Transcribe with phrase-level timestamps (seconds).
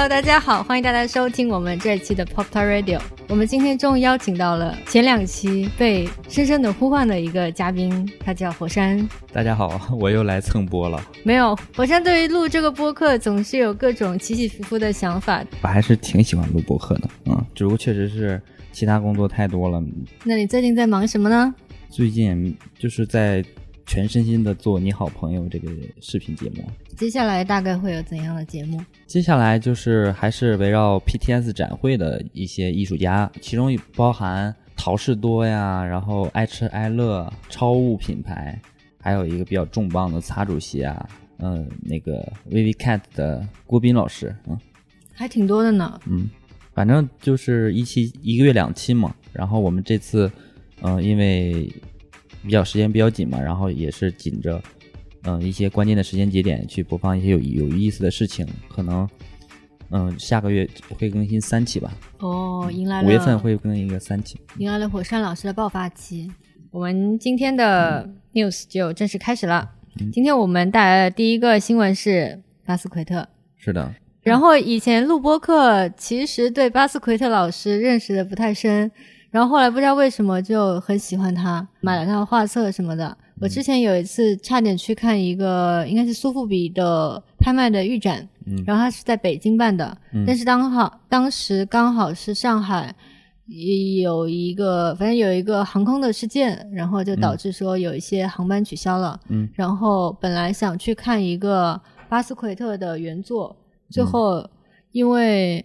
[0.00, 2.98] Hello，大家好，欢迎大家收听我们这一期的 Pop Star Radio。
[3.28, 9.06] 我们今天终于邀请到了前两期被深深的呼唤的一个嘉宾，他叫火山。
[9.30, 10.98] 大家好，我又来蹭播了。
[11.22, 15.44] 没有，火山对于录这个播客总是有各种起起伏伏的想法。
[15.60, 18.40] 我还是挺喜欢录播客的，嗯，只不过确实是
[18.72, 19.84] 其他工作太多了。
[20.24, 21.54] 那你最近在忙什么呢？
[21.90, 23.44] 最近就是在
[23.90, 25.68] 全身心的做你好朋友这个
[26.00, 26.62] 视频节目。
[26.96, 28.80] 接下来大概会有怎样的节目？
[29.04, 38.56] 接下来就是还是围绕 PTS 展会的一些艺术家，其中包含陶氏多呀，然后爱吃爱乐、超物品牌，
[39.00, 41.08] 还有一个比较重磅的擦主席啊，
[41.40, 44.56] 嗯，那个 Vivi Cat 的郭斌老师，嗯，
[45.12, 46.00] 还挺多的呢。
[46.06, 46.30] 嗯，
[46.72, 49.12] 反正就是一期一个月两期嘛。
[49.32, 50.30] 然后我们这次，
[50.80, 51.68] 嗯，因为
[52.42, 54.62] 比较时间比较紧嘛，然后也是紧着。
[55.24, 59.06] 嗯，一些关键的时间节点去播放一些有有意思的事情，可能
[59.90, 60.66] 嗯下个月
[60.98, 61.92] 会更新三期吧。
[62.20, 66.30] 哦，迎来了五月份会更一个三期，迎来了火山老师的爆发期。
[66.70, 69.68] 我们今天的 news 就正式开始了。
[70.10, 73.28] 今天我们带来的第一个新闻是巴斯奎特。
[73.58, 73.94] 是的。
[74.22, 78.90] 然后以前录播课其实对巴斯奎特老师认识的不太深，
[79.30, 83.16] 然后后来不知道为什么就很喜欢他，买了他的画册什么的。
[83.40, 88.28] 我之前有一次差点去看一个，应该是苏富比的拍卖的预展，
[88.66, 92.94] 然后他是在北京办的，但是刚好当时刚好是上海
[94.02, 99.18] 有一个，反正有一个航空的事件，然后就导致说有一些航班取消了，
[99.54, 103.56] 然后本来想去看一个巴斯奎特的原作，
[103.88, 104.46] 最后
[104.92, 105.64] 因为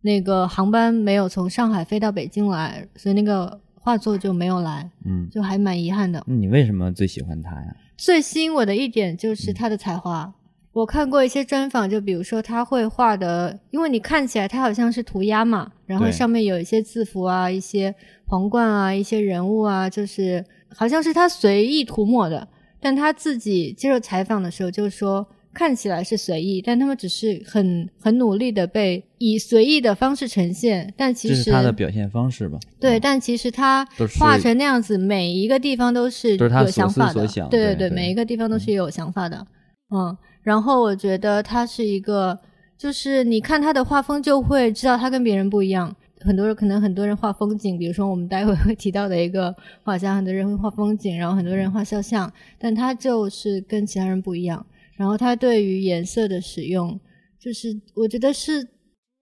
[0.00, 3.60] 那个航班没有从上海飞到北京来，所以那个。
[3.80, 6.22] 画作就没有来，嗯，就还蛮遗憾的。
[6.26, 7.74] 你为什么最喜欢他呀？
[7.96, 10.30] 最吸引我的一点就是他的才华。
[10.72, 17.94] 我看过一些专访，就比如说他会画的，因为你看起来他好像是涂鸦嘛，然后上面有一些字符啊、一些
[18.26, 20.44] 皇冠啊、一些人物啊，就是
[20.74, 22.46] 好像是他随意涂抹的。
[22.80, 25.26] 但他自己接受采访的时候就说。
[25.54, 32.58] 看起来是随意，但他们只是很很努力的被以随意的方式呈现，但其实他的表现方式吧。
[32.78, 33.84] 对，但其实他
[34.18, 37.26] 画成那样子，每一个地方都是有想法的。
[37.50, 39.46] 对对对，每一个地方都是有想法的。
[39.90, 42.38] 嗯，然后我觉得他是一个，
[42.76, 45.94] 就是你看他的画风就会知道他跟别人不一样。
[46.20, 49.54] 很多人可能很多人画风景，比如说我们待会会提到的一个
[49.84, 54.66] 画家，很多人会画风景，然后很多人画肖像，但他就是跟其他人不一样。
[54.98, 56.98] 然后他对于颜色的使用，
[57.38, 58.68] 就是我觉得是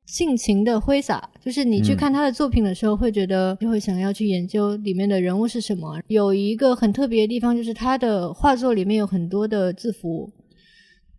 [0.07, 1.31] 尽情的挥洒。
[1.45, 6.01] 就是你去看他的作品的时候，会觉得就会想要去研究里面的人物是什么。
[6.09, 10.33] 有一个很特别的地方，就是他的画作里面有很多的字符。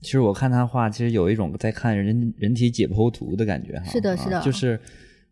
[0.01, 3.85] 其实我看他画，其实有一种在看人人体解剖图的感觉哈。
[3.85, 4.41] 是的，是的。
[4.41, 4.79] 就是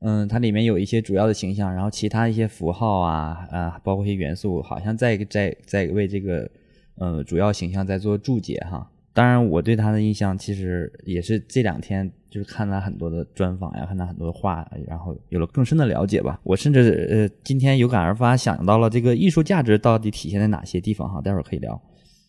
[0.02, 6.48] 嗯，它里面有一些主要的形象，然后其他一些符号啊啊，包括一些元素，好像在在在为这个
[6.98, 8.88] 呃主要形象在做注解哈。
[9.16, 16.38] 当然，我对他的印象其实也是这两天就是看了很多的专访呀，看他很多的画，然后有了更深的了解吧。
[16.44, 21.82] 我甚至呃今天有感而发，想到了这个艺术价值到底体现在哪些地方哈，待会儿可以聊。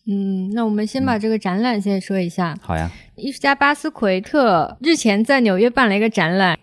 [0.09, 2.57] 嗯，那我们先把这个展览先说一下。
[2.61, 2.89] 好呀。
[3.17, 6.57] 艺术家巴斯奎特日前在纽约办了一个展览。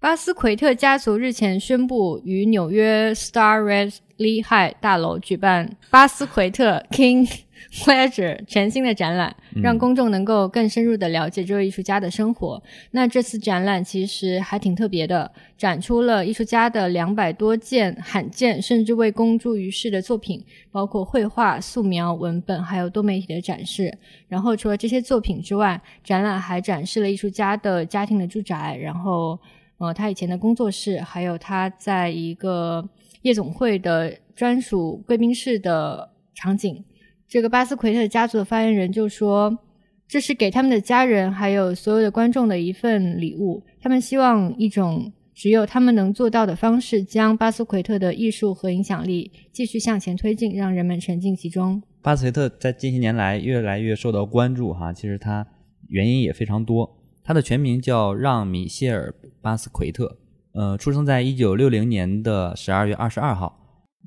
[0.00, 7.28] 巴斯奎特家族日前宣布与纽约 Star Red Lehigh 大楼举办巴斯奎特 King。
[7.72, 12.62] Pleasure 全新的展览，让公众能够更深入的了解这位艺术家的生活。
[12.92, 23.96] 那这次展览其实还挺特别的，展出了艺术家的两百多件罕见甚至未公诸于世的作品，包括绘画、素描、文本，还有多媒体的展示。
[24.28, 29.36] 然后除了这些作品之外，展览还展示了艺术家的家庭的住宅，然后
[29.78, 32.86] 呃他以前的工作室，还有他在一个
[33.24, 36.84] 夜总会的专属贵宾室的场景。
[37.26, 39.58] 这个巴斯奎特家族的发言人就说
[40.06, 43.62] ：“这是给他们的家人还有所有的观众的一份礼物。
[43.80, 55.46] 他们希望一种只有他们能做到的方式，将巴斯奎特的艺术和影响力继续向前推进，让人们沉浸其中。”巴斯奎特在近些年来越来越受到关注，哈，其实他
[55.88, 56.98] 原因也非常多。
[57.24, 60.18] 他的全名叫让·米歇尔·巴斯奎特，
[60.54, 63.58] 呃，出生在一九六零年的十二月二十二号，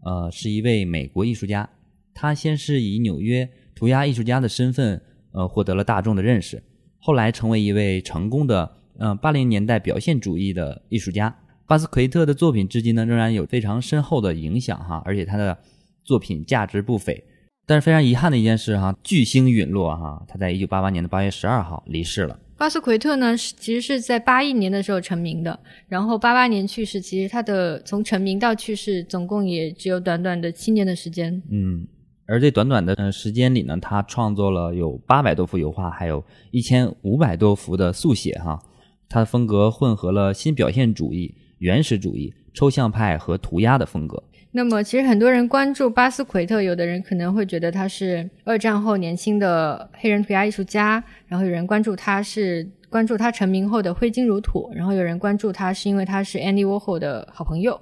[0.05, 1.69] 呃，是一位美国艺术家。
[2.13, 5.01] 他先是以纽约涂鸦艺术家的身份，
[5.33, 6.63] 呃，获得了大众的认识，
[6.99, 11.37] 后来成为一位成功的，嗯，八零年代表现主义的艺术家。
[11.67, 15.57] 巴斯奎特的作品至今呢，仍然有非常深厚的影响哈，而且他的
[16.05, 17.21] 作品价值不菲。
[17.65, 22.39] 但是非常遗憾的一件事哈，巨星陨落哈，他在一九八八年的八月十二号离世了。
[22.57, 26.99] 巴斯奎特呢，是其实是在八一年的时候成名的，然后八八年去世。
[26.99, 31.39] 其实他的从成名到去世，总共也只有短短的七年的时间。
[31.51, 31.87] 嗯，
[32.25, 38.59] 而这短短的时间里呢，他创作了有八百多幅油画，还有一千五百多幅的速写哈。
[39.07, 44.23] 他的风格混合了新表现主义、原始主义、抽象派和涂鸦的风格。
[44.57, 57.79] 那么，其实很多人关注巴斯奎特，有的人可能会觉得他是二战后年轻的黑人涂鸦艺术家，然后有人关注他是关注他成名后的挥金如土，然后有人关注他是因为他是 Andy Warhol 的好朋友，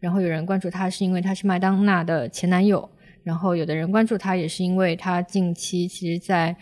[0.00, 2.86] 然后有人关注他是因为他是麦当娜的前男友，
[3.22, 6.54] 然后有的人关注他也是因为他近期其实在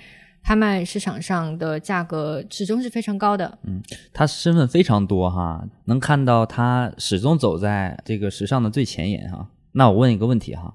[0.45, 3.59] 拍卖市场上的价格始终是非常高的。
[3.65, 3.83] 嗯，
[4.13, 9.49] 他身份非常多哈，能看到他始终走在这个时尚的最前沿哈。
[9.79, 10.75] 那我问一个问题哈，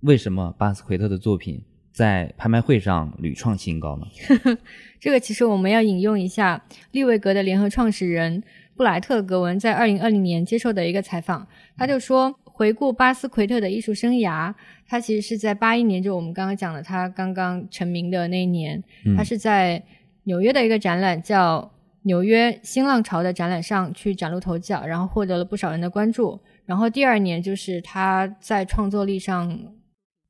[0.00, 1.62] 为什么巴斯奎特的作品
[1.92, 4.06] 在拍卖会上屡创新高呢？
[4.98, 8.42] 这个其实我们要引用一下利维格的联合创始人
[8.74, 11.46] 布莱特·格文在二零二零年接受的一个采访，
[11.76, 14.54] 他就说，回顾巴斯奎特的艺术生涯，
[14.86, 18.82] 他其实是在八一年，就我们刚刚讲的他刚刚成名的那一年，
[19.14, 19.84] 他是在
[20.24, 21.70] 纽约的一个展览叫
[22.04, 26.40] 纽约新浪潮的展览上去崭露头角，然后获得了不少人的关注。
[26.68, 29.58] 然后第二年就是他在创作力上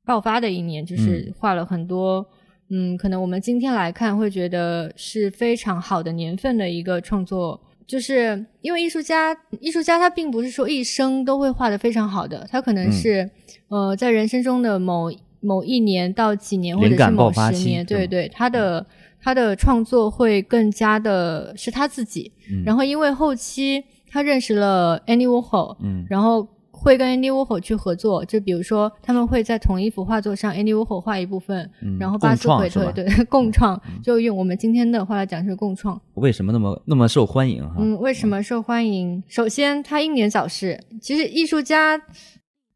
[0.05, 2.25] 爆发的一年，就是画了很多，
[2.69, 13.29] 嗯，可能我们今天来看会觉得是非常好的年份的一个创作，就是因为艺术家，艺术家他并不是说一生都会画的非常好的，他可能是
[13.67, 15.11] 呃在人生中的某
[15.41, 18.87] 某一年到几年或者是某十年，对对，他的
[19.21, 22.31] 他的创作会更加的是他自己，
[22.65, 23.83] 然后因为后期。
[24.09, 31.69] 他认识了 Andy Warhol，嗯，然后会跟 Andy Warhol 去合作，就比如说他们会在同一幅画作上，Andy Warhol 画一部分，
[31.99, 36.01] 然后巴斯奎特对 共创，就用我们今天的话来讲是共创。
[36.15, 37.75] 为什么那么那么受欢迎哈？
[37.79, 39.21] 嗯，为什么受欢迎？
[39.27, 42.01] 首先他英年早逝，其实艺术家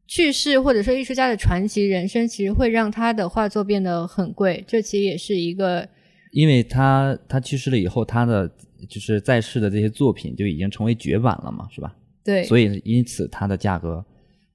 [0.05, 5.87] 去世或者说艺术家的传奇人生，其实会让他的画作变得很贵，这其实也是一个，
[6.33, 8.51] 因为他他去世了以后，他的。
[8.89, 11.95] 就是在世的这些作品就已经成为绝版了嘛，是吧？
[12.23, 14.03] 对，所以因此它的价格，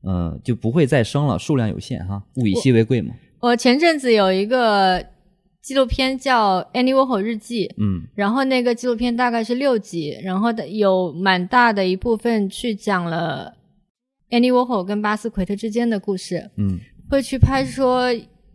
[0.02, 3.14] 嗯，就不会再升了，数量有限哈，物以稀为贵嘛。
[3.40, 5.04] 我前阵子有一个
[5.60, 13.54] 纪录片叫《Andy Warhol 日记》，嗯，然后那个纪录片大概是六集，然后的有蛮大的一部分去讲了
[14.30, 16.78] Andy Warhol 跟巴斯奎特之间的故事，嗯，
[17.10, 18.12] 会去拍说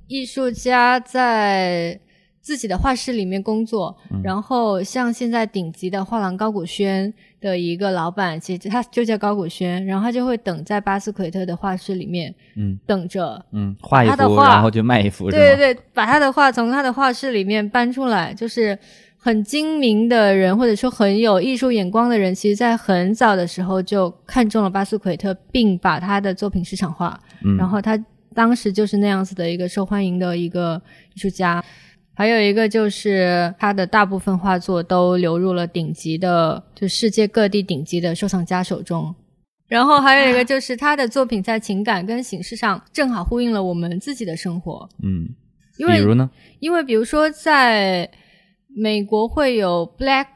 [0.07, 1.99] 艺术家在。
[2.43, 18.77] 自己的画室里面工作，然后像现在顶级的画廊高古轩的一个老板，其实他就叫高古轩，然后他就会等在巴斯奎特的画室里面，嗯，等着，嗯，画一幅，然后就卖一幅，对对对，把他的画从他的画室里面搬出来，就是
[19.17, 27.17] 很精明的人，或者说很有艺术眼光的人，其实在很早的时候就看中了巴斯奎特，并把他的作品市场化，
[27.57, 27.97] 然后他
[28.33, 30.81] 当时就是那样子的一个受欢迎的一个
[31.13, 31.63] 艺术家。
[32.15, 39.13] 还有一个就是他的大部分画作都流入了顶级的，就世界各地顶级的收藏家手中。
[39.67, 44.87] 然后还有一个就是他的作品在情感跟形式上正好呼应了我们自己的生活。
[45.01, 45.27] 嗯，
[45.77, 46.29] 因为比如呢？
[46.59, 48.07] 因为比如说在
[48.75, 50.27] 美国会有 Black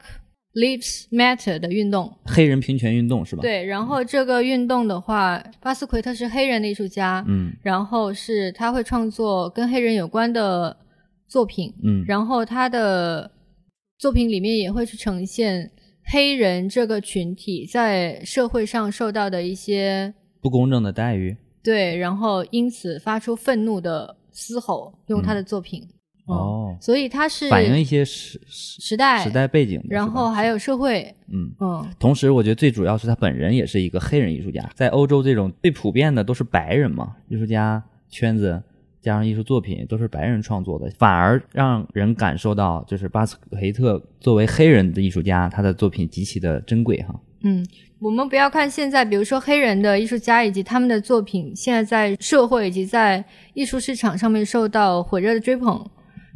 [0.54, 3.42] Lives Matter 的运动，黑人平权运动是吧？
[3.42, 3.64] 对。
[3.64, 10.76] 然后这个运动的话，巴斯奎特是黑人的艺术家，嗯，然后是他会创作跟黑人有关的。
[11.28, 13.30] 作品，嗯，然后他的
[13.98, 15.70] 作品里面也会去呈现
[16.04, 25.86] 黑人这个群体在社会上受到的一些不公正的待遇，对，然后因此发出愤怒的嘶吼，用他的作品，
[26.26, 31.52] 哦，所以他是反映一些时时代时代背景，然后还有社会，嗯。
[31.60, 38.62] 嗯，同时我觉得最主要是他本人也是一个黑人艺术家，在欧洲这种最普遍的都是白人嘛，艺术家圈子。
[39.08, 47.18] 加上艺术作品都是白人创作的，反而让人感受到，就是巴斯奎特作为黑人的艺术家，他的作品极其的珍贵哈。
[47.40, 47.66] 嗯，
[48.00, 53.24] 我们不要看现在，比如说黑人的艺术家以及他们的作品，现在在社会以及在
[53.54, 55.82] 艺术市场上面受到火热的追捧，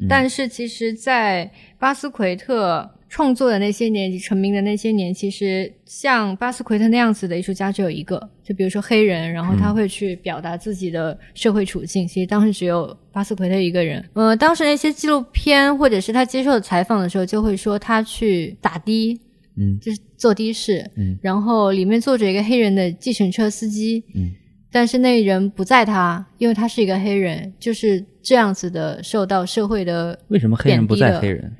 [0.08, 2.90] 但是其实，在巴斯奎特。
[3.12, 12.08] 创作的那些年及成名的那些年，其实像巴斯奎特那样子的艺术家只有一个，就比如说黑人，然后他会去表达自己的社会处境。
[12.08, 14.02] 其实当时只有巴斯奎特一个人。
[14.14, 19.20] 呃，当时那些纪录片或者是他接受的采访的时候，就会说他去打的，
[19.58, 24.30] 嗯，就是坐的士，嗯，然后里面坐着一个黑人的计程车司机，嗯，
[24.70, 31.52] 但是那人不在他，因为他是一个黑人，就是这样子的受到社会的为什么黑人不在黑人？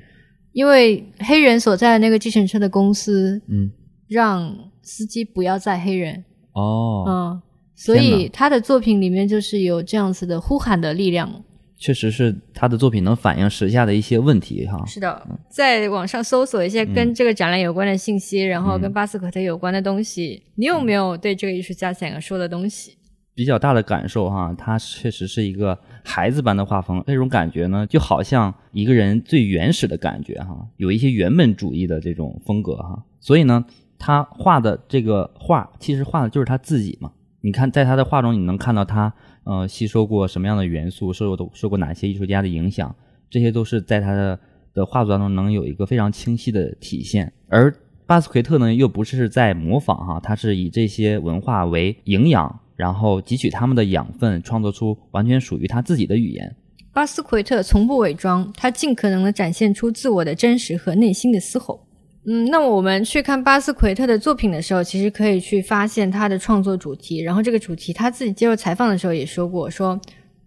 [0.53, 3.69] 因为黑人所在的那个计程车的公司嗯，
[4.07, 7.41] 让司机不要载黑人，哦，嗯，
[7.75, 11.43] 所以他的作品里面就是有这样子的呼喊的力量。
[11.75, 14.81] 确实是他的作品能反映时下的一些问题哈。
[14.85, 22.95] 是的，在网上搜索一些跟这个展览有关的信息，然后跟巴斯克特有关的东西，你有没有对这个艺术家想要说的东西？
[23.35, 33.03] 比较大的感受哈，他确实是一个孩子般的画风，那种感觉呢，就好像一个人最原始的感觉哈，有一些原本主义的这种风格哈。
[33.19, 33.65] 所以呢，
[33.97, 37.11] 他画的这个画，其实画的就是他自己嘛。
[37.41, 39.13] 你看，在他的画中，你能看到他
[39.43, 42.95] 呃吸收过什么样的元素，受过受过哪些艺术家的影响，
[43.29, 44.39] 这些都是在他的
[44.73, 47.33] 的画作当中能有一个非常清晰的体现。
[47.49, 47.73] 而
[48.05, 56.53] 巴斯奎特呢，又不是在模仿哈，他是以这些文化为营养，然后汲取他们的养分，创作出完全属于他自己的语言。
[56.91, 61.87] 巴斯奎特从不伪装，他尽可能的展现出自我的真实和内心的嘶吼。
[62.25, 67.21] 嗯，那我们去看巴斯奎特的作品的时候，其实可以去发现他的创作主题。
[67.21, 69.97] 然后这个主题他自己接受采访的时候也说过，说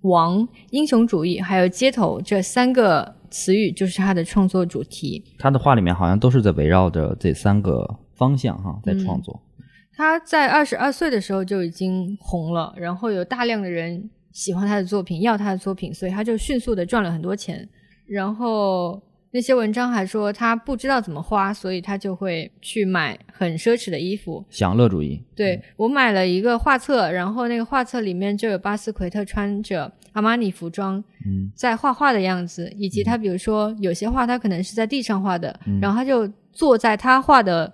[0.02, 5.24] 王、英雄主义还有街头这三个词语就是他的创作主题。
[5.38, 9.40] 他的话里面好像都是在围绕着这三个方向哈在创作。
[9.96, 17.66] 他在二十二岁的时候就已经红了，然后有大量的人喜欢他的作品，要他的作品，所以他就迅速的赚了很多钱。
[18.06, 24.44] 然后那些文章还说他不知道怎么花，所以他就会去买很奢侈的衣服。
[24.50, 31.50] 享乐主义，对我买了一个画册，然后那个画册里面就有巴斯奎特穿着阿玛尼服装嗯。
[31.54, 35.80] 在画画的样子，以及他比如说有些画他可能是在地上画的，嗯。
[35.80, 37.72] 然后他就坐在他画的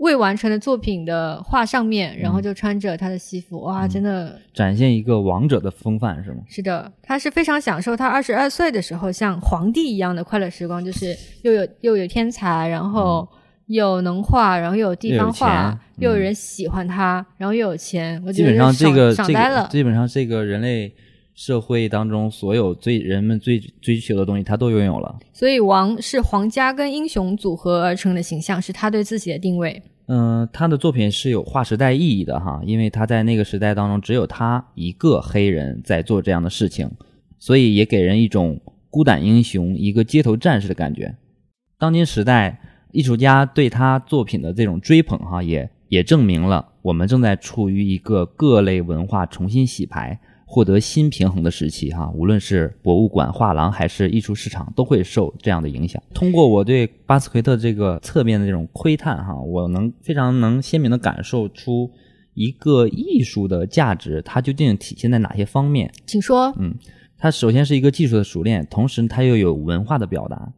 [0.00, 6.38] 未完成的作品的画上面，然后就穿着他的西服，哇，真的展现一个王者的风范是吗？
[6.48, 13.28] 是的，他是非常享受他二十二岁的时候像皇帝一样的快乐时光，就是又有又有天才，然后
[13.66, 19.64] 又能画，然后又有地方画，又有人喜欢他，然后又有钱，我基觉得本上这个呆了。
[19.64, 20.90] 个基本上这个人类
[21.40, 25.18] 社会当中所有最人们最追求的东西，他都拥有了。
[25.32, 29.82] 所以王是皇家跟英雄组合而成的形象，是他对自己的定位。
[30.08, 36.90] 嗯、他的作品是有划时代意义的哈，因为他在那个时代当中只有他一个黑人在做这样的事情，
[37.38, 41.16] 所以也给人一种孤胆英雄、一个街头战士的感觉。
[41.78, 42.60] 当今时代，
[42.92, 50.20] 艺术家对他作品的这种追捧哈，也也证明了我们正在处于一个各类文化重新洗牌、
[50.52, 52.10] 获得新平衡的时期哈。
[52.12, 56.02] 无论是博物馆、画廊还是艺术市场，都会受这样的影响。
[56.12, 61.88] 通过我对巴斯奎特这个侧面的这种窥探哈，我能非常能鲜明的感受出
[62.34, 65.88] 一个艺术的价值，它究竟体现在哪些方面。
[66.04, 66.74] 请说，嗯，
[67.16, 70.52] 它首先是一个技术的熟练，同时它又有文化的表达，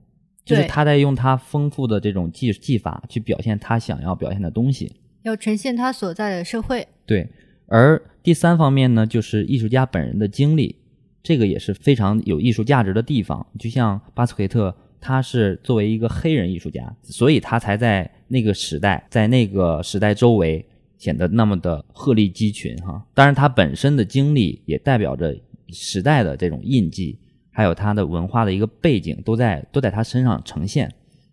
[0.44, 4.90] 就是对他在用他丰富的这种技技法去表现他想要表现的东西。
[5.22, 6.88] 要呈现他所在的社会。
[7.06, 7.28] 对，
[7.66, 10.76] 而第三方面呢，就是艺术家本人的经历，
[11.22, 13.44] 这个也是非常有艺术价值的地方。
[13.58, 20.64] 就像巴斯奎特，他是作为一个黑人艺术家，所以他才在那个时代，在那个时代周围
[20.98, 23.04] 显得那么的鹤立鸡群哈。
[23.12, 25.36] 当然，他本身的经历也代表着
[25.70, 27.18] 时代的这种印记，
[27.50, 30.88] 还有他的文化的一个背景，都在都在他身上呈现，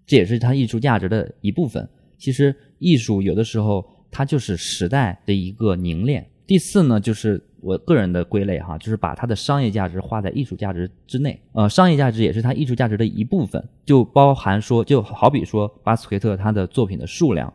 [0.07, 1.87] 这也是他艺术价值的一部分。
[2.17, 6.25] 其实艺术有的时候它就是时代的一个凝练。
[6.49, 11.39] 第四呢，就是我个人的归类哈，就是把它的商业价值划在艺术价值之内。
[11.51, 17.53] 呃，商业价值也是它艺术价值的一部分，就包含说，就好比说巴斯奎特他的作品的数量，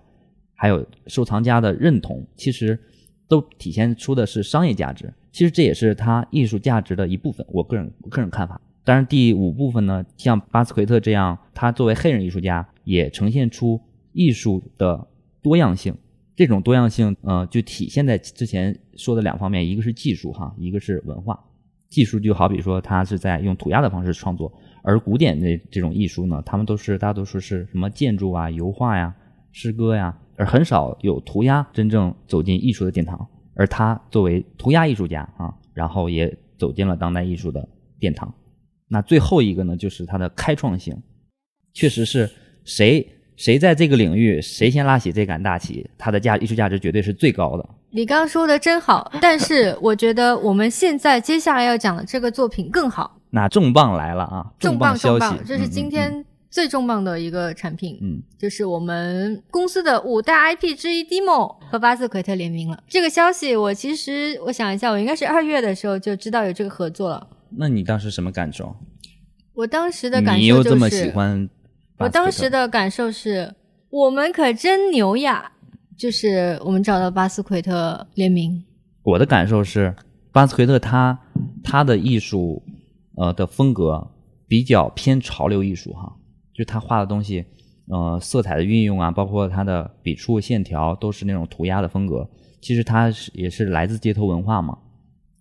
[0.54, 2.78] 还有收藏家的认同，其实
[3.26, 5.12] 都体现出的是商业价值。
[5.32, 8.60] 其实这也是他艺术价值的一部分，我个人我个人看法。
[8.84, 13.80] 当然，第五部分呢，像巴斯奎特这样，他作为黑人艺术家，也呈现出
[14.12, 15.08] 艺术的
[15.42, 15.96] 多样性。
[16.36, 21.38] 这种多样性，呃，就体现在之前说的两方面，一个是技术哈，一个是文化。
[21.88, 29.14] 技术就好比说，他是在用涂鸦的方式创作，而古典的这种艺术呢，他们都是大多数是什么建筑啊、油画呀、
[29.52, 33.24] 诗歌呀，而很少有涂鸦真正走进艺术的殿堂。
[33.54, 37.68] 而他作为涂鸦艺术家啊，然后也走进了当代艺术的
[38.00, 38.34] 殿堂。
[38.88, 41.00] 那最后一个呢，就是它的开创性，
[41.72, 42.28] 确实是
[42.64, 47.68] 谁谁在这个领域谁先拉起这杆大旗，它的价艺术价值绝对是最高的。
[47.90, 54.46] 你刚刚说的真好， 但是我觉得我们现在接下来要讲的这个作品更好，那重磅来了啊！
[54.58, 62.82] 重磅消息重磅，，这是今天最重磅的一个产品，嗯就是我们公司的五大 IP 之一 Demo 和巴斯奎特联名了。
[62.88, 67.26] 这个消息我其实我想一下，我应该是二月的时候就知道有这个合作了。
[67.56, 68.76] 那你当时什么感受？
[69.54, 71.48] 我当时的感受你又这么喜欢
[71.98, 73.54] 我当时的感受是，
[73.88, 75.52] 我们可真牛呀！
[75.96, 78.64] 就是我们找到巴斯奎特联名。
[79.04, 79.94] 我的感受是，
[80.32, 81.16] 巴斯奎特他
[81.62, 82.60] 他的艺术
[83.16, 84.10] 呃的风格
[84.48, 86.12] 比较偏潮流艺术哈，
[86.52, 87.44] 就他画的东西，
[87.86, 92.28] 呃，色彩的运用啊，包括他的笔触线条都是那种涂鸦的风格。
[92.60, 94.76] 其实他是也是来自街头文化嘛，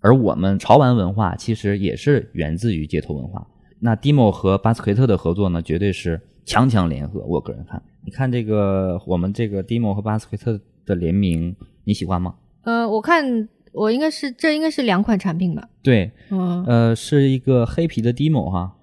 [0.01, 3.47] 而我们潮玩文化其实也是源自于街头文化。
[3.79, 6.21] 那 Dimo 和巴斯奎特的合作呢，绝对是。
[6.45, 12.35] 强强联合，我个人看，你看这个我们这个 Demo 和巴斯奎特的联名，你喜欢吗？
[12.63, 15.67] 呃，我看我应该是这应该是两款产品吧？
[15.81, 18.73] 对，嗯，呃，是一个黑皮的 Demo 哈，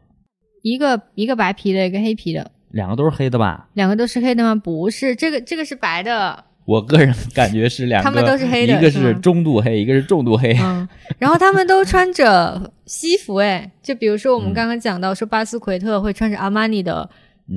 [0.62, 3.68] 一个一个白皮的，一个黑皮的，两个都是黑的吧？
[3.74, 4.54] 两个都是黑的吗？
[4.54, 6.44] 不是，这个这个是白的。
[6.66, 10.56] 我个人 感觉是两个，他们都是黑的，一个是中度黑，一个是重度黑。
[10.62, 10.88] 嗯，
[11.18, 17.08] 然后他们都 穿着西服，哎，就比如说我们刚刚讲到说巴斯奎特会穿着阿玛尼的。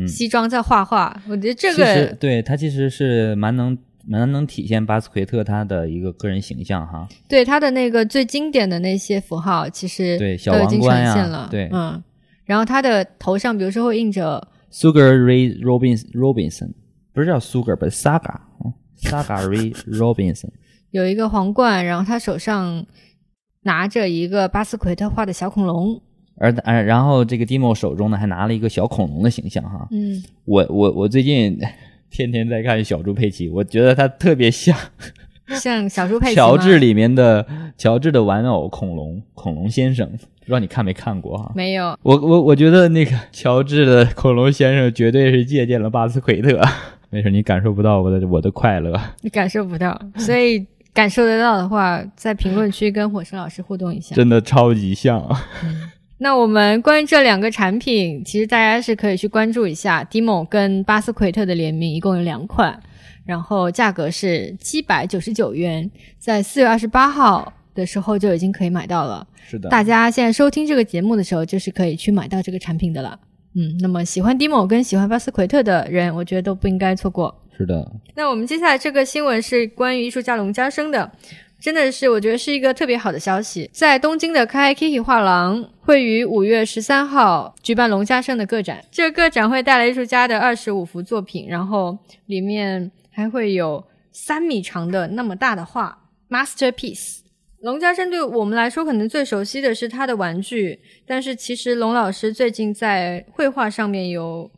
[0.08, 7.08] 西装在画画，我觉得这个对他其实是蛮能蛮能体现巴斯奎特他的一个个人形象哈。
[7.28, 12.02] 对他的那个最经典的那些符号，其实对小王冠呀，对，嗯，
[12.46, 16.72] 然后他的头上比如说会印着 Sugar Ray Robinson Robinson，
[17.14, 20.50] 不是叫 Sugar，不是 Saga，Saga Ray Robinson，
[20.90, 22.86] 有一个皇冠，然后他手上
[23.62, 26.02] 拿着一个巴斯奎特画的小恐龙。
[26.36, 31.60] 而而然后这个 Dimo 手中呢还拿了一个小恐龙的形象哈，嗯，我我我最近
[32.10, 34.76] 天天在看小猪佩奇，我觉得它特别像
[35.60, 37.46] 像小猪佩奇乔治里面的
[37.78, 41.52] 乔治的玩偶恐龙恐龙先生，不知道你看没看过哈？
[41.56, 46.60] 没有，我我我觉得那个乔治的恐龙先生绝对是借鉴了巴斯奎特，
[47.10, 55.24] 没事，你感受不到我的我的快乐，你感受不到，所以感受得到的话，在评论区跟火神老师互动一下，真的超级像。
[56.24, 62.82] 那我们关于这两个产品，其实大家是可以去关注一下，Dimo 跟巴斯奎特的联名，一共有两款，
[63.26, 69.28] 然后价格是七百九十九元，在四月二十八号的时候就已经可以买到了。
[69.46, 73.20] 是的，大家现在收听这个节目的时候，就是可以去买到这个产品的了。
[73.56, 77.38] 嗯，那么喜欢 Dimo 跟喜欢巴斯奎特的人，我觉得都不应该错过。
[77.58, 77.92] 是的。
[78.16, 81.12] 那我们接下来这个新闻是关于艺术家龙家生的。
[81.64, 83.70] 真的是，我觉得是一个特别好的消息。
[83.72, 88.84] 在东京的 KI Kiki 画廊会于五月十三号举办龙家生的个展。
[88.92, 95.98] 这个个展会带来艺术家的二十五幅作品，然后里面还会有三米长的那么大的画
[96.30, 97.20] masterpiece。
[97.62, 104.52] 龙家生对我们来说可能最熟悉的是他的玩具，但是其实龙老师最近在绘画上面有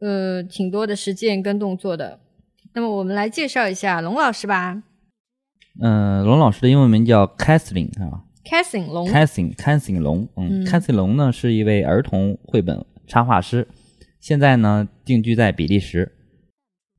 [0.00, 2.18] 呃挺多的实践跟动作的。
[2.72, 4.82] 那么我们来介绍一下龙老师吧。
[5.80, 13.66] 嗯，龙老师的英文名叫 Catherine 啊，Catherine 龙，Catherine Catherine 龙，嗯，Catherine 龙呢是一位儿童绘本插画师，
[14.20, 16.12] 现在呢定居在比利时。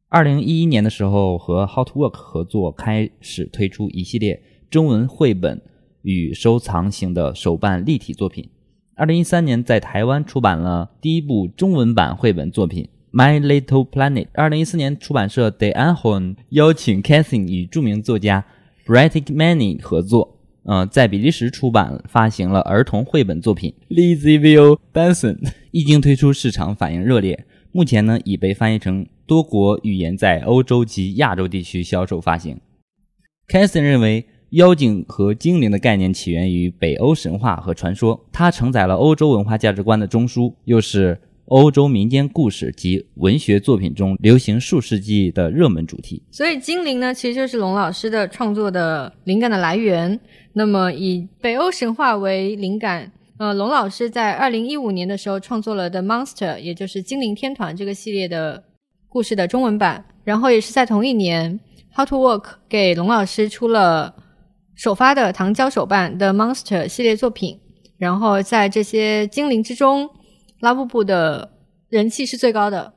[0.09, 5.61] 二零一一年的时候和 Hot Work 合作，开始推出一系列中文绘本
[6.01, 8.49] 与收藏型的手办立体作品。
[8.95, 12.87] 二零一三年在台湾出版了第一部中文版绘本作品。
[13.11, 14.27] My Little Planet。
[14.33, 18.45] 二零一四年，出版社 De Anhorn 邀请 Catherine 与著名作家
[18.85, 25.39] Brettig Manning 合作，嗯，在比利时出版发行了儿童绘本作品 Lizzie Will Benson，
[25.71, 27.45] 一经推出，市场反应热烈。
[27.71, 32.59] 目前呢，已被翻译成多国语言，在欧洲及亚洲地区销售发行。
[33.47, 50.19] Catherine 认为，妖精和精灵的概念起源于北欧神话和传说，它承载了欧洲文化价值观的中枢，又是欧洲民间故事及文学作品中流行数世纪的热门主题，所以精灵呢，其实就是龙老师的创作的灵感的来源。
[50.53, 58.63] 那么以北欧神话为灵感，呃，龙老师在二零一五年的时候创作了《The Monster》，也就是精灵天团这个系列的
[59.07, 60.03] 故事的中文版。
[60.23, 61.59] 然后也是在同一年
[61.95, 64.15] ，How to Work 给龙老师出了
[64.73, 67.59] 首发的糖胶手办《The Monster》系列作品。
[67.99, 70.09] 然后在这些精灵之中。
[70.59, 71.51] 拉布布的
[71.89, 72.93] 人气是最高的，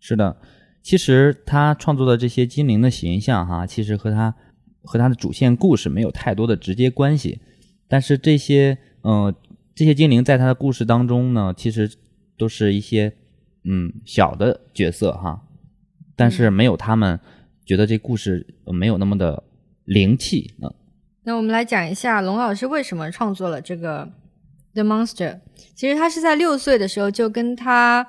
[0.00, 0.36] 是的。
[0.82, 4.34] 其实他创作的这些精灵的形象，哈，其实和他
[4.82, 7.40] 和他的主线故事没有太多的直接关系。
[7.88, 9.34] 但是这些，嗯，
[9.74, 11.90] 这些精灵在他的故事当中呢，其实
[12.36, 13.16] 都是一些，
[13.64, 15.42] 嗯，小的角色，哈。
[16.14, 17.18] 但是没有他们，
[17.64, 19.42] 觉得这故事没有那么的
[19.84, 20.70] 灵气啊。
[21.24, 24.12] 那我们来讲一下龙老师为什么创作了这个。
[24.76, 25.38] The Monster，
[25.74, 28.06] 其实他是在六岁的时候就跟他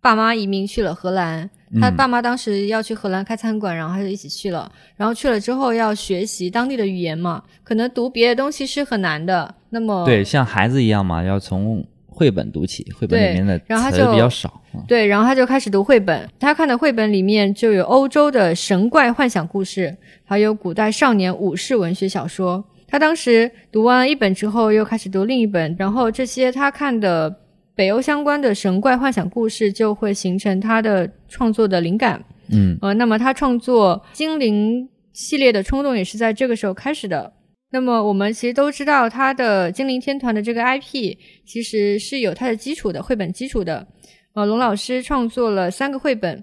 [0.00, 1.48] 爸妈移民去了荷兰。
[1.80, 4.72] 他爸妈当时要去荷兰开餐馆，然后他就一起去了。
[4.96, 9.54] 然后去了之后要学习当地的语言嘛，可能读别的东西是很难的。
[9.70, 14.82] 那么对，像孩子一样嘛，要从绘本读起，绘本里面的就词比较少啊。
[14.88, 16.28] 对，然后他就开始读绘本。
[16.40, 22.64] 他看的绘本里面就有欧洲的神怪幻想故事，还有古代少年武士文学小说。
[22.88, 27.32] 他当时读完一本之后，又开始读另一本，然后这些他看的
[27.76, 32.24] 北欧相关的神怪幻想故事，就会形成他的创作的灵感。
[32.50, 37.30] 嗯呃，那么他创作精灵系列的冲动也是在这个时候开始的。
[37.70, 43.86] 那么我们其实都知道，他的精灵天团的这个 IP 其实是有它的基础的，绘本基础的。
[44.32, 46.42] 呃，龙老师创作了三个绘本，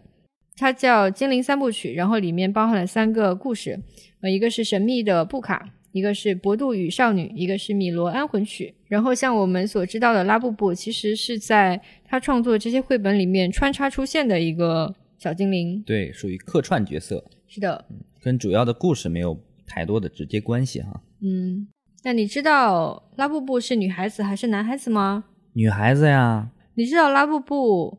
[0.57, 3.79] 它叫《精灵三部曲》，然后里面包含了三个故事，
[4.21, 8.75] 呃，一个是神秘的布卡，一个是博杜与少女，一个是米罗安魂曲。
[8.85, 15.81] 然后像我们所知道的拉布布，其实是在他创作这些绘本里面穿插出现的一个小精灵。
[15.83, 17.85] 对，属于客串角色，是的，
[18.21, 21.01] 跟主要的故事没有太多的直接关系哈。
[21.21, 21.65] 嗯，
[22.03, 25.23] 那你知道拉布布是女孩子还是男孩子吗？
[25.53, 27.97] 女孩子呀，你知道拉布布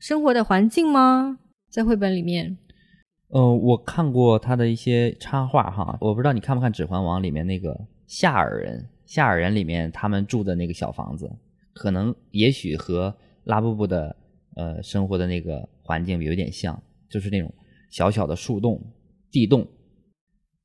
[0.00, 1.38] 生活的环境吗？
[1.68, 2.56] 在绘本里面，
[3.28, 11.30] 呃，我看过他的一些插画哈，我不知道你看不看《指环王》里面那个夏尔人，夏尔人里面他们住的那个小房子，
[11.74, 14.14] 可能也许和拉布布的
[14.54, 17.52] 呃生活的那个环境有点像，就是那种
[17.90, 18.80] 小小的树洞、
[19.30, 19.66] 地洞，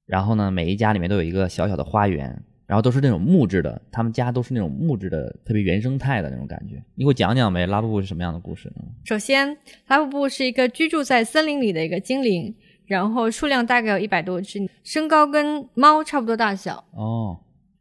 [0.05, 6.81] 然后呢，每一家里面都有一个小小的花园，然后都是那种木质的，他们家都是那种木质的，特别原生态的那种感觉。
[6.95, 8.81] 你给我讲讲呗，拉布布是什么样的故事呢？
[9.03, 9.57] 首先，
[9.89, 12.55] 拉布布是一个居住在森林里的一个精灵，
[12.85, 17.37] 然后数量大概有一百多只，身高跟猫差不多大小，哦，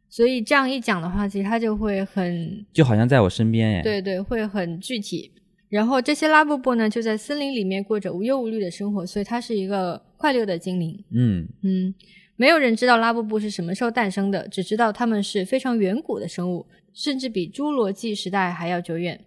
[0.09, 5.31] 所以这样一讲的话，其实它就会很就好像在我身边耶。，对对，会很具体。
[5.69, 11.01] 然后这些拉布布呢，就在森林里面过着无忧无虑的生活，所以它是一个快乐的精灵。
[11.11, 11.95] 嗯，嗯，
[12.41, 19.23] 没有人知道拉布布是什么时候诞生的，只知道它们是非常远古的生物，甚至比侏罗纪时代还要久远。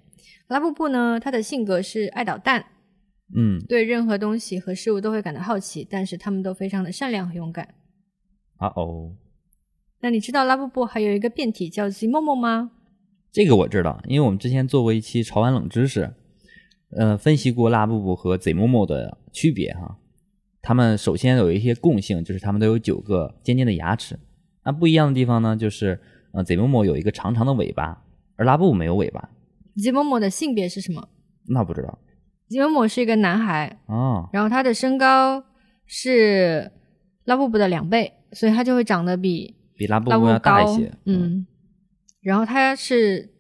[0.49, 2.65] 拉布布呢，它的性格是爱捣蛋，
[3.37, 7.77] 嗯，对任何东西和事物都会感到好奇，但是它们都非常的善良和勇敢。
[8.57, 9.13] 啊哦，
[10.01, 12.73] 那你知道拉布布还有一个变体叫 Zimomo 吗？
[13.31, 16.13] 这个我知道，因为我们之前做过一期潮玩冷知识，
[16.91, 19.99] 呃，分析过拉布布和 Zmomo 的区别哈。
[20.67, 24.19] 它们首先有一些共性，就是它们都有九个尖尖的牙齿。
[24.65, 26.01] 那不一样的地方呢，就是
[26.33, 28.03] 呃，Zmomo 有一个长长的尾巴，
[28.37, 29.29] 而拉布布没有尾巴。
[29.77, 31.07] Zimomo 的性别是什么
[31.49, 31.99] 那不知道
[32.49, 35.45] ？Zimomo 是一个男孩，哦，然后他的身高
[35.85, 36.73] 是
[37.25, 41.47] 拉布布的两倍，所以他就会长得比比拉布布布要大一些。，嗯，
[42.23, 43.35] 然后他是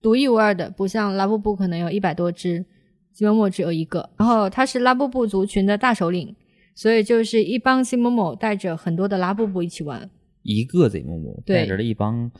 [0.00, 2.64] 独一无二的，不像拉布布可能有一百多只，
[3.12, 4.08] 吉莫莫只有一个。
[4.16, 6.34] 然后他是拉布布族群的大首领，
[6.74, 10.08] 所以就是一帮吉莫莫带着很多的拉布布一起玩。
[10.42, 12.30] 一个 Zmomo 带着了一帮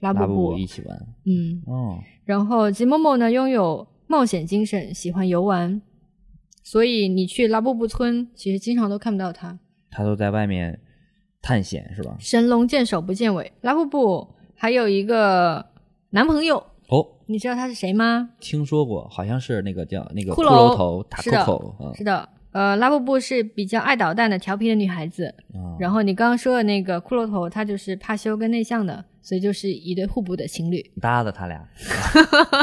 [0.00, 1.06] 拉布布一起玩。
[1.26, 5.82] 嗯，哦，然后吉某某呢拥有冒险精神，喜欢游玩，
[6.62, 9.58] 所以你去拉布布村，其实经常都看不到他。
[9.90, 10.80] 他都在外面
[11.42, 12.16] 探险是吧？
[12.18, 15.66] 神龙见首不见尾，拉布布还有一个
[16.10, 16.56] 男朋友，
[16.88, 18.30] 哦，你知道他是谁吗？
[18.40, 25.26] 听说过，好像是那个叫那个骷骷髅髅头塔是的扣口，嗯是的，呃，拉布布是比较爱捣蛋的、调皮的女孩子。
[25.52, 30.80] 啊然后你刚刚说的那个骷髅头，她就是怕羞跟内向的，所以就是一对互补的情侣。
[31.00, 31.68] 搭的他俩。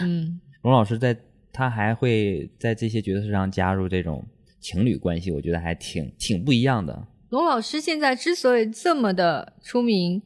[0.00, 1.14] 嗯，龙老师在
[1.52, 4.26] 他还会在这些角色上加入这种
[4.58, 7.06] 情侣关系，我觉得还挺挺不一样的。
[7.28, 10.22] 龙老师现在之所以这么的出名，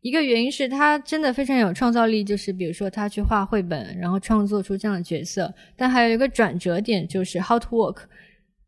[0.00, 5.52] 一个原因是他真的非常有创造力，就是比如说他去画绘本，然后创作出这样的角色。
[5.76, 7.94] 但还有一个转折点，就是《Hot Work》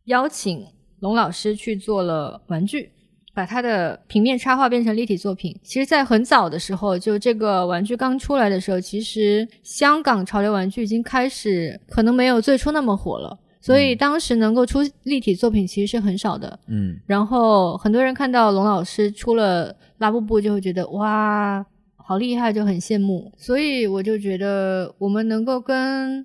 [0.05, 0.65] 邀请
[1.01, 2.91] 龙老师去做了玩具。
[3.33, 5.57] 把他的平面插画变成立体作品。
[5.63, 13.39] 其实，在很早的时候，就这个玩具刚出来的时候，其实香港潮流玩具已经开始，可能没有最初那么火了。
[13.61, 16.59] 所以当时能够出立体作品其实是很少的。
[16.67, 21.65] 嗯，然后很多人看到龙老师出了拉布布，就会觉得哇，
[21.97, 23.33] 好厉害，就很羡慕。
[23.37, 26.25] 所以我就觉得我们能够跟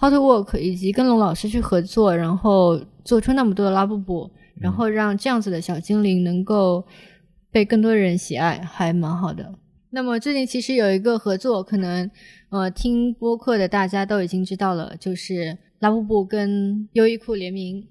[0.00, 6.84] How to Work 以及跟龙老师去合作，然后做出那么多的拉布布，然后让这样子的小精灵能够
[7.50, 9.54] 被更多人喜爱，还蛮好的。
[9.90, 12.10] 那么最近其实有一个合作，可能
[12.50, 17.86] 呃听播客的大家都已经知道了，就是拉布布跟优衣库联名。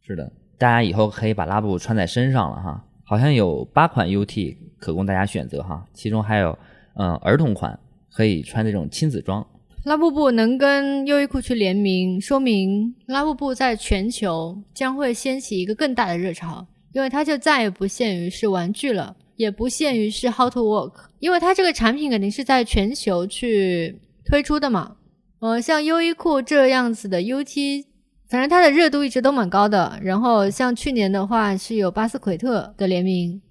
[0.00, 2.84] 是的，大家以后可以把拉布布穿在身上了哈。
[3.04, 6.58] 好像有八款 UT 可供大家选择哈，其中还有
[6.96, 7.78] 嗯、呃儿童款
[8.10, 9.46] 可以穿这种亲子装。
[9.84, 24.96] 拉布布能跟优衣库去联名，说明拉布布在全球将会掀起一个更大的热潮，因为它就再也不限于是玩具了，也不限于是 How to Work，因为它这个产品肯定是在全球去推出的嘛。
[25.44, 27.84] 呃，像优衣库这样子的 UT，
[28.28, 30.00] 反正它的热度一直都蛮高的。
[30.00, 33.42] 然后像去年的话是有巴斯奎特的联名，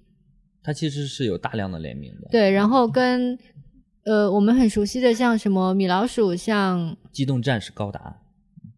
[0.60, 2.26] 它其实是有大量的联名的。
[2.32, 3.38] 对，然后跟
[4.06, 8.20] 呃我们很熟悉的像什么米老鼠，像机动战士高达。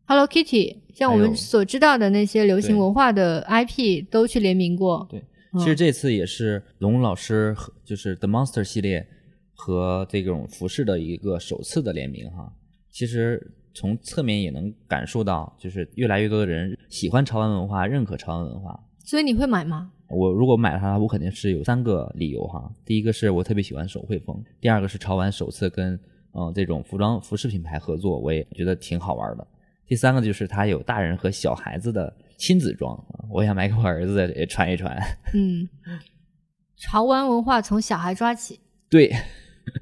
[0.04, 5.08] Hello Kitty，像我们所知道的那些流行文化的 IP 都去联名过。
[5.10, 5.24] 对，
[5.54, 9.08] 嗯其实这次也是龙老师和就是 The Monster 系列
[9.54, 12.52] 和这种服饰的一个首次的联名哈。
[12.96, 13.38] 其实
[13.74, 18.74] 从侧面也能感受到，就是越来越多的人喜欢潮玩文化，认可潮玩文化。
[19.04, 19.92] 所以你会买吗？
[20.08, 22.72] 我如果买了它，我肯定是有三个理由哈。
[22.86, 25.92] 第一个是我特别喜欢手绘风，第二个是潮玩首次跟
[26.32, 29.46] 嗯、呃这种服装服饰品牌合作，我也觉得挺好玩的。
[29.86, 34.96] 第三个就是它有大人和小孩子的亲子装，啊我想买给我儿子也穿一穿。
[35.34, 35.68] 嗯，
[36.76, 38.58] 潮玩文化从小孩抓起。
[38.88, 39.12] 对，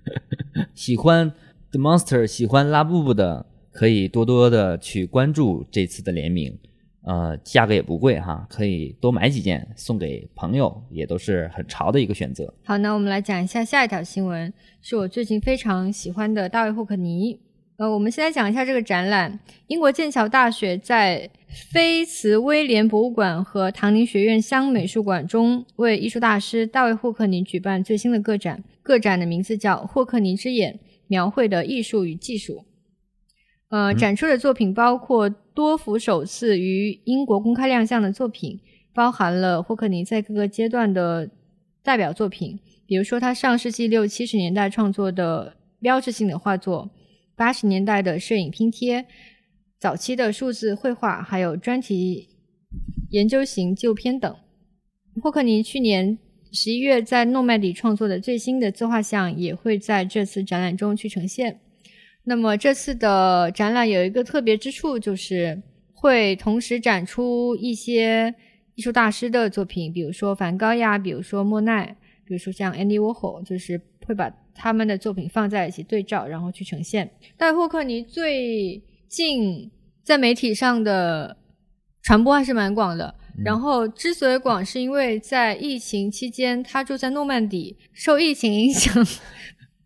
[0.74, 1.32] 喜欢
[1.74, 6.56] The Monster、喜欢拉布布的，可以多多的去关注这次的联名。
[7.02, 12.54] 呃，价格也不贵哈，可以多买几件送给朋友，也都是很潮的一个选择。
[12.62, 17.40] 好，那我们来讲一下下一条新闻，是我最近非常喜欢的大卫霍克尼。
[17.76, 19.40] 呃，我们先来讲一下这个展览。
[19.66, 21.28] 英国剑桥大学在
[21.72, 30.78] 菲茨威廉博物馆和唐宁学院乡美术馆中为艺术大师大卫霍克尼举办最新的个展，个展的名字叫《霍克尼之眼：
[31.14, 32.54] 描绘的艺术与技术》。
[33.68, 38.58] 呃，展出的作品包括多幅首次于英国公开亮相的作品，
[38.92, 41.30] 包含了霍克尼在各个阶段的
[41.84, 46.90] 代表作品，比如说他上世纪六七十年代创作的标志性的画作，
[47.36, 49.06] 八十年代的摄影拼贴，
[49.78, 52.28] 早期的数字绘画，还有专题
[53.10, 54.36] 研究型纪录片等。
[55.22, 56.18] 霍克尼去年
[56.54, 61.58] 十一月在诺曼底创作的最新的自画像也会在这次展览中去呈现。
[62.22, 65.60] 那么这次的展览有一个特别之处，就是
[65.92, 68.32] 会同时展出一些
[68.76, 71.84] 艺术大师的作品，比如说梵高呀，比如说莫奈，
[72.24, 77.10] 比如说像 Andy Warhol，就是会把他们的作品放在一起对照，然后去呈现。
[77.36, 79.70] 但霍克尼最近
[80.04, 81.36] 在媒体上的
[82.02, 83.12] 传播还是蛮广的。
[83.42, 89.04] 然后之所以广，是因为在疫情期间，他住在诺曼底，受疫情影响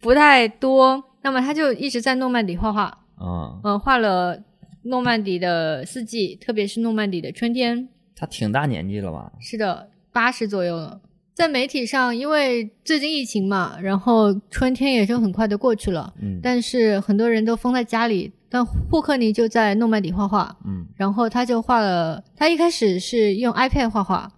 [0.00, 4.42] 不太多，那么他就一直在诺曼底画画，嗯，嗯、画了
[4.82, 7.88] 诺曼底的四季，特别是诺曼底的春天。
[8.14, 9.32] 他挺大年纪了吧？
[9.40, 11.00] 是的，八十左右了。
[11.38, 16.40] 在媒体上，因为最近疫情嘛，然后春天也就很快的过去了，嗯。
[16.42, 20.84] 但是很多人都封在家里，但霍克尼就在诺曼底画画，嗯。
[20.96, 24.28] 然后他就画了，他一开始是用 iPad 画画，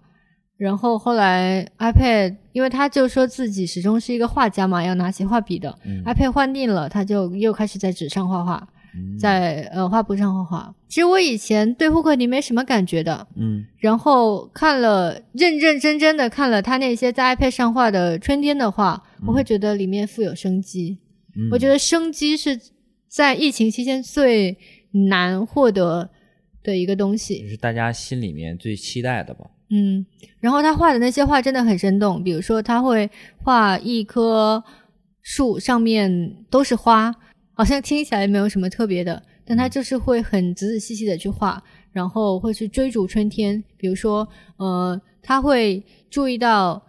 [0.57, 6.03] 然后后来 iPad，因为他就说自己始终是一个画家嘛，要拿起画笔的、嗯。
[6.05, 8.67] i p a d 换腻了，他就又开始在纸上画画，嗯
[9.19, 10.75] 在呃画布上画画。
[10.87, 20.97] 其实我以前对霍克尼没什么感觉的，嗯然后看了认认真真的看了他那些在 iPad 上画的春天的画，我会觉得里面富有生机。
[21.35, 22.59] 嗯我觉得生机是
[23.07, 24.57] 在疫情期间最
[25.07, 26.09] 难获得
[26.61, 27.35] 的一个东西。
[27.35, 29.49] 也是大家心里面最期待的吧？
[29.69, 30.05] 嗯，
[30.41, 34.61] 然后他画的那些画真的很生动，比如说他会画一棵
[35.21, 37.15] 树，上面都是花，
[37.61, 46.81] 好像听起来没有什么特别的，但他就是会很仔仔细细的去画，然后会去追逐春天，比如说，呃，他会注意到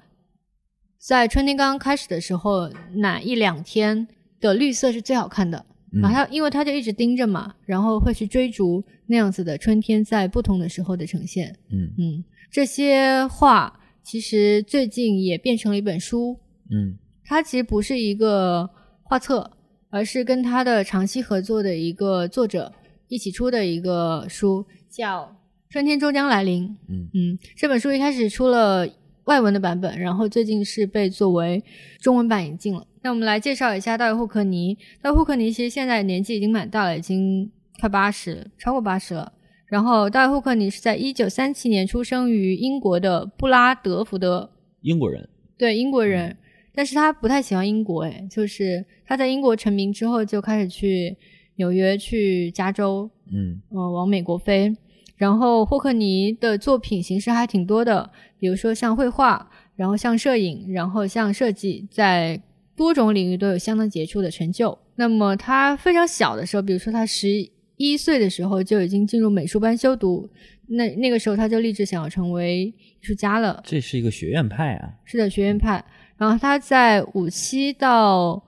[0.98, 4.08] 在春天刚刚开始的时候，哪一两天
[4.40, 5.62] 的绿色是最好看的。
[6.00, 11.54] 然后他因为他就一直盯着嘛，然后会去追逐那样子的春天在不同的时候的呈现。
[11.70, 16.40] 嗯嗯，这些画其实最近也变成了一本书。
[16.70, 18.68] 嗯它其实不是一个
[19.02, 19.50] 画册，
[19.92, 22.72] 而是跟他的长期合作的一个作者
[23.09, 25.24] 一起出的一个书，叫
[25.68, 26.64] 《春天终将来临》。
[26.88, 28.88] 嗯嗯，这本书一开始出了
[29.24, 31.62] 外文的版本，然后最近是被作为
[32.00, 32.87] 中文版引进了。
[33.02, 34.78] 那我们来介绍一下大卫霍克尼。
[35.02, 39.31] 大卫霍克尼其实现在年纪已经蛮大了，已经快八十，超过八十了。
[39.66, 44.50] 然后大卫霍克尼是在一九三七年出生于英国的布拉德福德，
[44.81, 45.28] 英国人。
[45.59, 46.37] 对英国人，
[46.74, 51.16] 但是他不太喜欢英国，诶，就是他在英国成名之后就开始去
[51.56, 54.74] 纽约、去加州，嗯呃，往美国飞。
[55.16, 62.42] 然后霍克尼的作品形式还挺多的，比如说像绘画，然后像摄影，然后像设计，在
[62.74, 64.76] 多种领域都有相当杰出的成就。
[64.96, 67.28] 那么他非常小的时候，比如说他十
[67.76, 70.28] 一岁的时候就已经进入美术班修读，
[70.66, 73.62] 那那个时候他就立志想要成为艺术家了。
[73.64, 74.94] 这是一个学院派啊。
[75.04, 75.85] 是的，学院派。
[76.22, 78.40] 然后他在五七到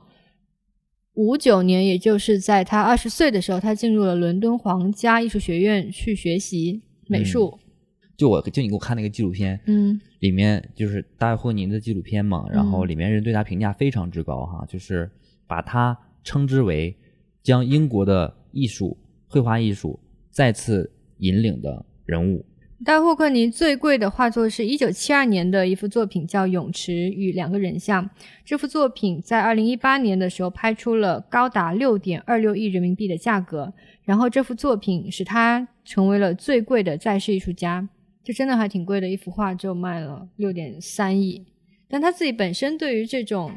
[1.14, 7.58] 五九年，也就是在他二十岁的时候，他进入了伦敦皇家艺术学院去学习美术。
[8.16, 15.10] 就我就你给我看那个纪录片，嗯里面就是大卫霍尼的纪录片嘛，然后里面人对他评价非常之高哈，就是
[15.48, 16.96] 把他称之为
[17.42, 19.98] 将英国的艺术绘画艺术
[20.30, 22.46] 再次引领的人物。
[22.84, 28.04] 大卫霍克尼最贵的画作是一九七二年的一幅作品，叫《泳池与两个人像》。
[28.44, 37.88] 这幅作品在二零一八年的时候拍出了高达六点二六亿人民币的价格，然后这幅作品使他成为了最贵的在世艺术家。
[38.22, 41.46] 这真的还挺贵的，一幅画就卖了六点三亿。
[41.88, 43.52] 但他自己本身对于这种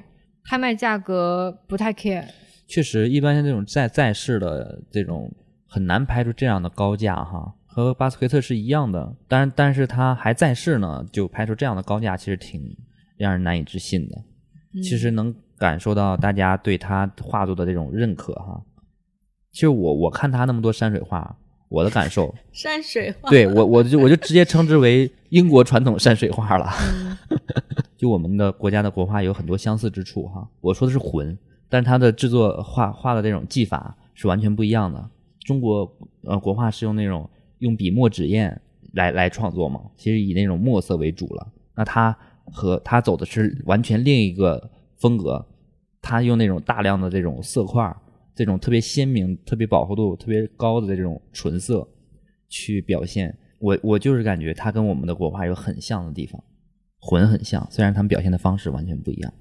[0.46, 2.24] 拍卖价格不太 care。
[2.66, 5.30] 确实，一般像这种在在世的这种
[5.68, 9.16] 很难拍出这样的高价哈，和巴斯奎特是一样的。
[9.28, 12.76] 当然，但是他还在世呢，就拍出这样的高价，其实挺
[13.18, 14.18] 让人难以置信的。
[14.82, 18.60] 其实能感受到大家对他画作的这种认可哈。
[19.52, 21.38] 其实我我看他那么多山水画，
[21.70, 26.68] 我的感受， 山水画，对我我就我就直接称之为英国传统山水画了。
[27.96, 30.50] 就我们的国家的国画有很多相似之处哈。
[30.62, 31.38] 我说的是魂，
[31.70, 35.08] 但是它的制作画画的这种技法是完全不一样的。
[35.46, 37.30] 中国呃国画是用那种
[37.60, 38.62] 用笔墨纸砚
[38.94, 41.54] 来来创作嘛，其实以那种墨色为主了。
[41.76, 45.46] 那他和他走的是完全另一个风格，
[46.02, 47.96] 他用那种大量的这种色块，
[48.36, 51.88] 这种特别鲜明、特别饱和度特别高的这种纯色
[52.48, 53.38] 去表现。
[53.60, 56.44] 我我就是感觉他跟我们的国画有很像的地方，
[57.00, 59.34] 魂很像，虽然他们表现的方式完全不一样。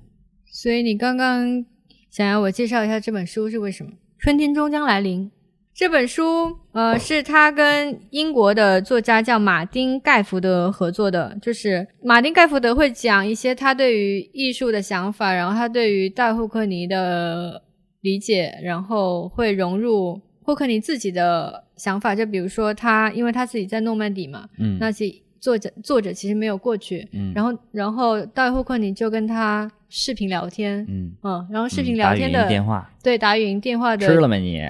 [0.46, 1.64] 所以你刚刚
[2.10, 3.92] 想要我介绍一下这本书是为什么？
[4.18, 5.30] 春天终将来临。
[5.76, 11.36] 这本书，呃，是他跟英国的作家叫马丁·盖福德合作的。
[11.42, 17.62] 就是马丁·盖福德会讲一些他对于艺术的想法，然后他对于戴霍克尼的
[18.00, 22.14] 理解，然后会融入霍克尼自己的想法。
[22.14, 27.32] 就比如说他，因为他自己在诺曼底嘛，嗯那其作者作者其实没有过去，嗯。
[27.32, 32.90] 然后然后戴霍克尼就跟他视频聊天，嗯，嗯，然后视嗯频聊天的、打电话。
[33.00, 34.60] 对打语音电话的吃了没你？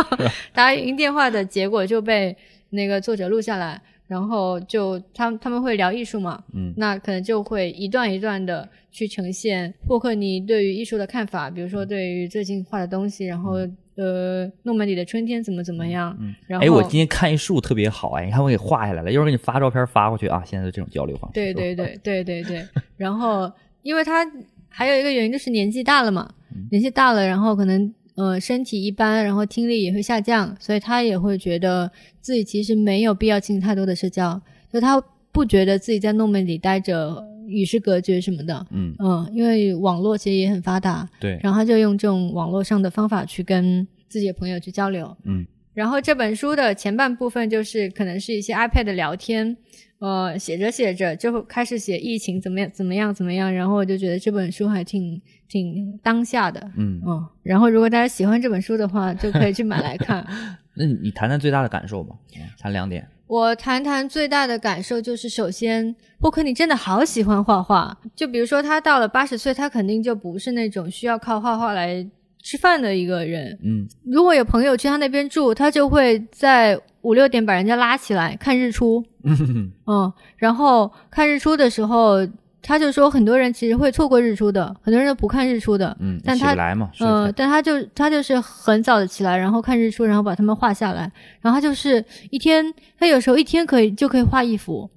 [0.52, 2.36] 打语音电话的结果就被
[2.70, 6.72] 那个作者录下来，然后就他们他们会聊艺术嘛，嗯。
[6.76, 13.58] 那可能就会一段一段的去呈现霍克尼对于艺术的看法，比如说对于最近画的东西，然后、
[13.96, 20.42] 呃诺曼底的春天怎么怎么样，嗯，然后哎，我今天看一树特别好哎，你看我给画下来了，一会儿给你发照片发过去啊。
[20.46, 22.66] 现在的这种交流方式，对对对 对对对，
[22.96, 23.50] 然后
[23.82, 24.24] 因为他
[24.68, 26.66] 还有一个原因就是年纪大了嘛，嗯。
[26.70, 34.40] 年纪大了，然后可能呃身体一般，然后听力也会下降，所以他也会觉得自己其实没有必要进行太多的社交，
[34.72, 35.00] 就他
[35.30, 45.46] 不觉得自己在弄门里待着与世隔绝什么的，嗯，嗯，因为网络其实也很发达，对，然后他就用这种网络上的方法去跟自己的朋友去交流，嗯
[45.78, 49.56] 然后这本书的前半部分就是可能是一些 iPad 的聊天，
[50.00, 60.26] 呃，写着写着就开始写疫情怎么样怎么样怎么样，然后我就觉得这本书还挺挺当下的，嗯，嗯，然后如果大家喜欢这本书的话，就可以去买来看。
[60.74, 63.06] 那你你谈谈最大的感受吧，嗯谈两点。
[63.28, 67.96] 我谈谈最大的感受就是，首先，霍克你真的好喜欢画画。
[68.16, 72.04] 就比如说，他到了八十岁，他肯定就不是那种需要靠画画来
[72.48, 73.58] 吃饭的一个人。
[73.62, 79.04] 嗯如果有朋友去他那边住，他就会在五六点把人家拉起来看日出。
[79.22, 82.26] 嗯嗯，然后看日出的时候，
[82.62, 85.94] 他就说很多人其实会错过日出的，很多人都不看日出的。
[86.00, 92.64] 嗯，但他起来嘛，嗯、才但他就他就是很早的起来，然后看日出，然后把他们画下来，然后他就是一天，
[92.98, 94.88] 他有时候一天可以就可以画一幅，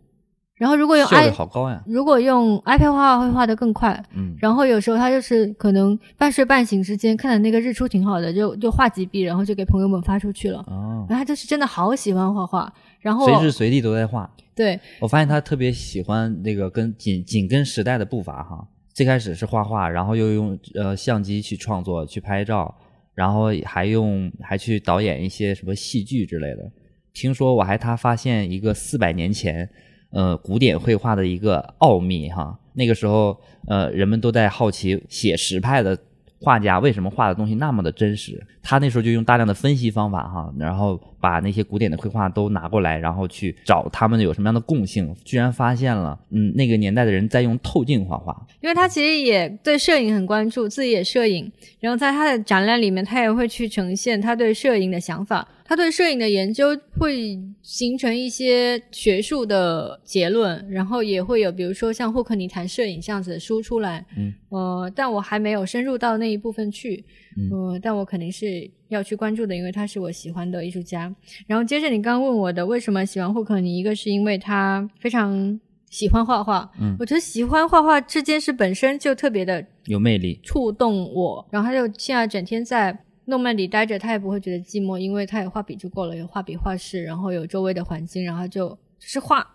[0.62, 1.84] 然后如果用 i 好高呀。
[1.88, 10.60] 如果用 iPad 画画会画得更快，嗯然后有时候他就是可能半睡半醒之间看的那个日出挺好的，就就画几笔，然后就给朋友们发出去了。
[10.68, 14.30] 哦，然后他就是真的好喜欢画画，然后随时随地都在画。
[14.54, 18.68] 对我发现他特别喜欢那个跟紧紧跟时代的步伐哈。
[18.94, 22.72] 最开始是画画，然后又用呃相机去创作、去拍照，
[23.16, 26.72] 然后还用还去导演一些什么戏剧之类的。
[27.14, 29.68] 听说我还他发现一个四百年前
[30.12, 32.58] 呃古典绘画的一个奥秘哈。
[32.74, 33.38] 那个时候
[33.68, 35.98] 呃人们都在好奇写实派的
[36.40, 38.46] 画家为什么画的东西那么的真实。
[38.64, 48.36] 他那时候就用大量的分析方法哈，然后把那些古典的绘画都拿过来，然后去找他们有什么样的共性，居然发现了，嗯，那个年代的人在用透镜画画。
[48.60, 51.50] 因为他其实也对摄影很关注，自己也摄影，
[51.80, 55.48] 然后在他的展览里面，他也会去呈现他对摄影的想法。
[55.64, 64.06] 他对摄影的研究会形成一些学术的结论，然后也会有比如说像霍克尼谈摄影这样子的书出来。
[64.18, 67.06] 嗯，呃，但我还没有深入到那一部分去。
[67.38, 67.50] 嗯。
[67.50, 71.14] 呃，但我肯定是要去关注的，因为他是我喜欢的艺术家。
[71.48, 75.60] 然后接着你刚问我的为什么喜欢霍克尼，一个是因为他非常
[75.90, 76.96] 喜欢画画，嗯。
[77.00, 80.40] 我觉得喜欢画画这件事本身就特别的有魅力。
[80.44, 89.46] 触动我，然后他就现在整天在诺曼底待着，他也不会觉得寂寞，因为他有画笔就够了，有画笔画室，然后有周围的环境，然后就就是画，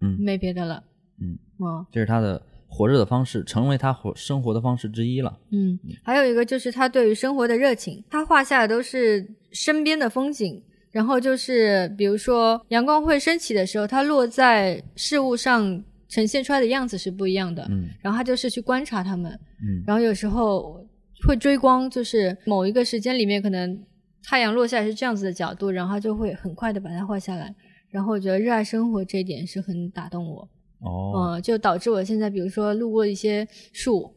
[0.00, 0.16] 嗯。
[0.20, 0.82] 没别的了，
[1.22, 1.38] 嗯。
[1.60, 2.42] 嗯这是他的
[2.74, 5.38] 活着的方式，成为他活生活的方式之一了。
[5.52, 10.60] 嗯，还有一个就是他对于生活的热情，他画下的都是身边的风景。
[10.90, 17.66] 然后就是，比如说阳光会升起的时候，它落在事物上呈现出来的样子是不一样的。
[17.68, 20.80] 嗯然后他就是去观察他们，嗯然后有时候
[21.26, 23.76] 会追光，就是某一个时间里面，可能
[24.22, 27.52] 太阳落下来是这样子的角度，然后他就会很快的把它画下来。
[27.90, 30.48] 然后我觉得热爱生活这一点是很打动我，
[30.84, 34.14] 哦，嗯，就导致我现在比如说路过一些树，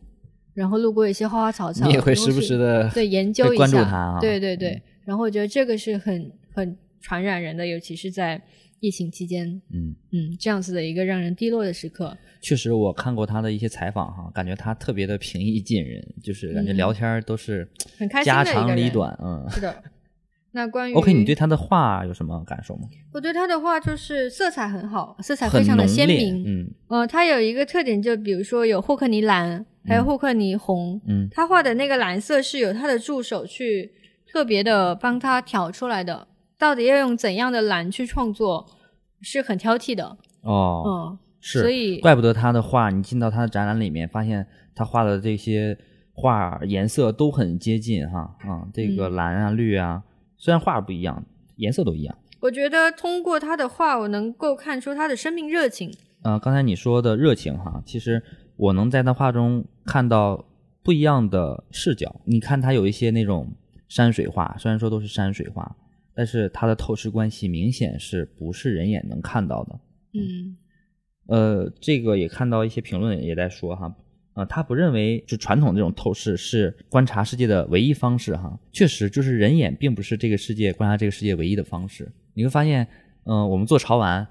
[0.54, 4.20] 然后路过一些花花草草，你也会时不时的对研究一下，关注它啊。
[4.20, 4.72] 对对对。
[4.72, 8.42] 嗯然后我觉得这个是很很传染人的，尤其是在
[8.82, 12.14] 疫情期间，嗯，嗯，这样子的一个让人低落的时刻。
[12.42, 17.66] 确实，我看过他的一些采访哈，感觉他特别的平易近人，就是感觉嗯聊天都是
[17.98, 19.18] 很开心家的一个人长里短。
[19.24, 19.74] 嗯是的。
[20.58, 22.88] 那关于，OK，你对他的画有什么感受吗？
[23.14, 26.44] 我对他的画就是色彩很好，色彩非常的鲜明。
[26.44, 31.00] 嗯呃，它有一个特点，就比如说有霍克尼蓝，还有嗯霍克尼红。
[31.08, 33.92] 嗯他画的那个蓝色是有他的助手去
[34.32, 36.28] 特别的帮他调出来的。
[36.58, 38.66] 到底要用怎样的蓝去创作，
[39.22, 40.18] 是很挑剔的。
[40.42, 45.78] 哦，嗯，是，所以怪不得他的画，你进到他的展览里面，发现他画的这些
[46.14, 50.02] 画颜色都很接近哈啊，这个嗯蓝啊、绿啊，
[50.38, 51.26] 虽然画不一样，
[51.56, 52.18] 颜色都一样。
[52.40, 55.92] 我觉得通过他的画，我能够看出他的生命热情。
[56.22, 58.22] 呃，刚才你说的热情哈，其实
[58.56, 60.46] 我能在他画中看到
[60.84, 62.22] 不一样的视角。
[62.26, 63.52] 你看他有一些那种
[63.88, 65.76] 山水画，虽然说都是山水画，
[66.14, 69.80] 但是它的透视关系明显是不是人眼能看到的。
[70.14, 70.58] 嗯
[71.28, 73.94] 呃，这个也看到一些评论也在说哈，
[74.38, 78.56] 呃，他不认为就传统这种透视是观察世界的唯一方式哈。
[78.72, 82.08] 确实，就是人眼并不是这个世界观察这个世界唯一的方式。
[82.36, 82.88] 你会发现，
[83.24, 84.28] 嗯、我们做潮玩，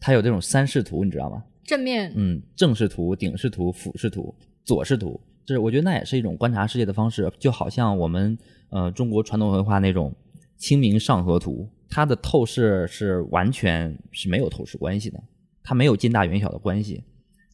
[0.00, 1.44] 它有这种三视图，你知道吗？
[1.62, 4.34] 正面，嗯，正视图、顶视图、俯视图、
[4.64, 8.38] 左视图，就是我觉得那也是一种观察世界的方式，就好像我们
[8.70, 10.10] 呃中国传统文化那种
[10.56, 15.22] 《清明上河图》，它的透视是完全是没有透视关系的，
[15.62, 17.04] 它没有近大远小的关系，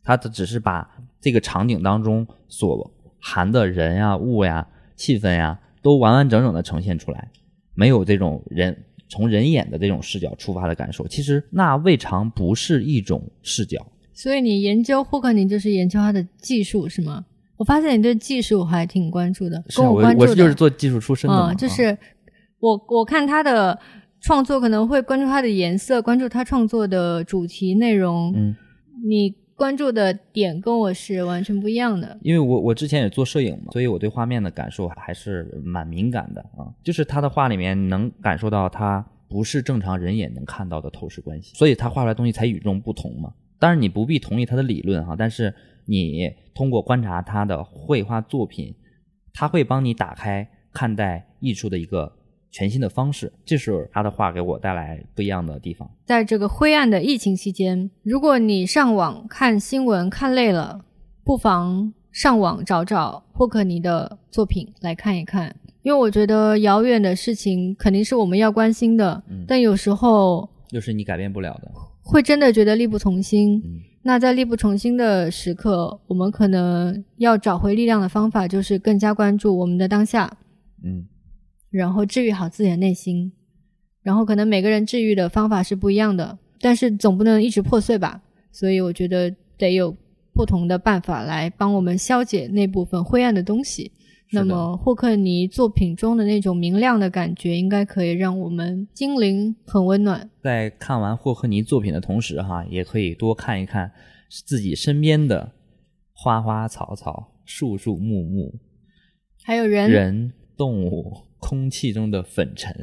[0.06, 0.88] 它的只是把
[1.20, 2.88] 这个场景当中所
[3.18, 7.28] 含的人呀、物呀、气氛呀，都完完整整的呈现出来，
[7.74, 11.08] 没有这种人从人眼的这种视角出发的感受。
[11.08, 13.84] 其实那未尝不是一种视角。
[14.14, 17.24] 所以你研究霍克尼就是研究他的技术是吗？
[17.56, 21.98] 我发现你对技术还挺关注的，跟是啊我关注的，我是就是做技术出身的嘛，嗯，就啊是
[22.60, 23.76] 我我看他的
[24.20, 28.32] 创作可能会关注他的颜色，关注他创作的主题内容。
[28.36, 28.54] 嗯，
[29.06, 32.16] 你关注的点跟我是完全不一样的。
[32.22, 36.68] 因为我我之前也做摄影嘛，所以我对画面的感受还是蛮敏感的啊。
[36.84, 43.32] 就是他的画里面能感受到他不是正常人眼能看到的透视关系，所以他画出来东西才与众不同嘛。
[43.58, 45.54] 当然你不必同意他的理论哈，但是
[45.86, 48.74] 你通过观察他的绘画作品，
[49.32, 52.12] 他会帮你打开看待艺术的一个
[52.56, 55.86] 全新的方式，这是他的话给我带来不一样的地方。
[56.06, 60.80] 在这个灰暗的疫情期间，如果你上网看新闻看累了，
[61.22, 65.54] 不妨上网找找霍克尼的作品来看一看。
[65.82, 73.60] 因为我觉得遥远的事情肯定是我们要关心的，嗯但有时候又是你改变不了的，会真的觉得力不从心。
[73.62, 80.32] 嗯那在力不从心的时刻，我们可能要找回力量的方法，就是更加关注我们的当下，
[80.82, 81.04] 嗯
[81.70, 83.32] 然后治愈好自己的内心。
[84.02, 88.22] 然后可能每个人治愈的方法是不一样的，但是总不能一直破碎吧。
[88.52, 89.94] 所以我觉得得有
[90.32, 93.92] 不同的办法来帮我们消解那部分灰暗的东西。
[94.32, 100.28] 那么霍克尼作品中的那种明亮的感觉，应该可以让我们心灵很温暖。
[100.42, 103.92] 在看完霍克尼作品的同时，哈，也可以多看一看
[104.44, 105.52] 自己身边的
[106.12, 108.52] 花花草草、树树木木、
[109.44, 112.74] 还有人，人、动物，空气中的粉尘。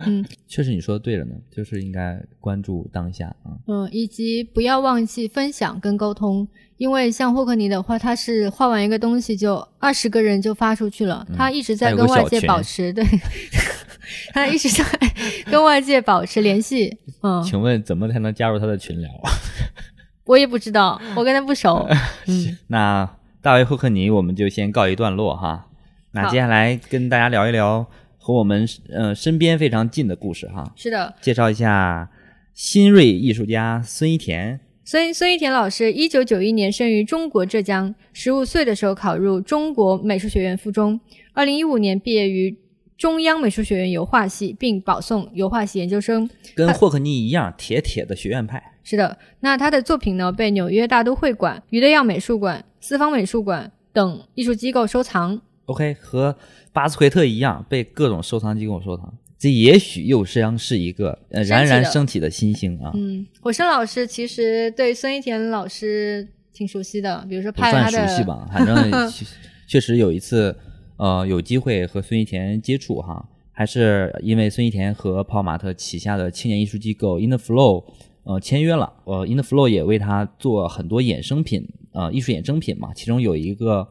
[0.00, 3.56] 嗯 确实你说的对了呢，就是应该关注当下啊。
[3.66, 6.46] 嗯，以及不要忘记分享跟沟通，
[6.76, 13.04] 因为像霍克尼的话，他是画完一个东西就二十个人就发出去了，他一直在跟外界保持对，
[14.34, 14.84] 他一直在
[15.50, 16.98] 跟外界保持联系。
[17.22, 19.30] 嗯，请问怎么才能加入他的群聊啊？
[20.24, 21.88] 我也不知道，我跟他不熟。
[22.26, 25.66] 嗯，那大卫霍克尼我们就先告一段落哈。
[26.12, 27.86] 那接下来跟大家聊一聊
[28.18, 32.10] 和我们呃身边非常近的故事哈，是的，介绍一下
[32.52, 34.58] 新锐艺术家孙一田。
[34.84, 40.98] 孙孙一田老师，一九九一年生于中国浙江，十五岁的时候考入中国美术学院附中，
[41.32, 42.58] 二零一五年毕业于
[42.98, 46.28] 中央美术学院油画系，并保送油画系研究生。
[46.56, 48.60] 跟霍克尼一样，铁铁的学院派。
[48.82, 55.40] 是的，那他的作品呢，被纽约大都会馆、余德耀美术馆、四方美术馆等艺术机构收藏。
[55.70, 56.36] OK，和
[56.72, 59.12] 巴斯奎特一样，被各种收藏机构收藏。
[59.38, 62.90] 这也许又将是一个呃冉冉升起的新星啊！
[62.94, 68.76] 嗯，火生老师其实对孙一田老师挺熟悉的，比如说拍他的熟悉吧，反正
[69.10, 69.24] 确
[69.66, 70.54] 确实有一次，
[70.98, 77.84] 呃，有机会和孙一田接触哈，还是因为孙一田和泡马特旗下的青年艺术机构 In the Flow
[78.24, 83.88] 呃签约了，呃，In the Flow 也为他做很多衍生品，呃，艺术衍生品嘛，其中有一个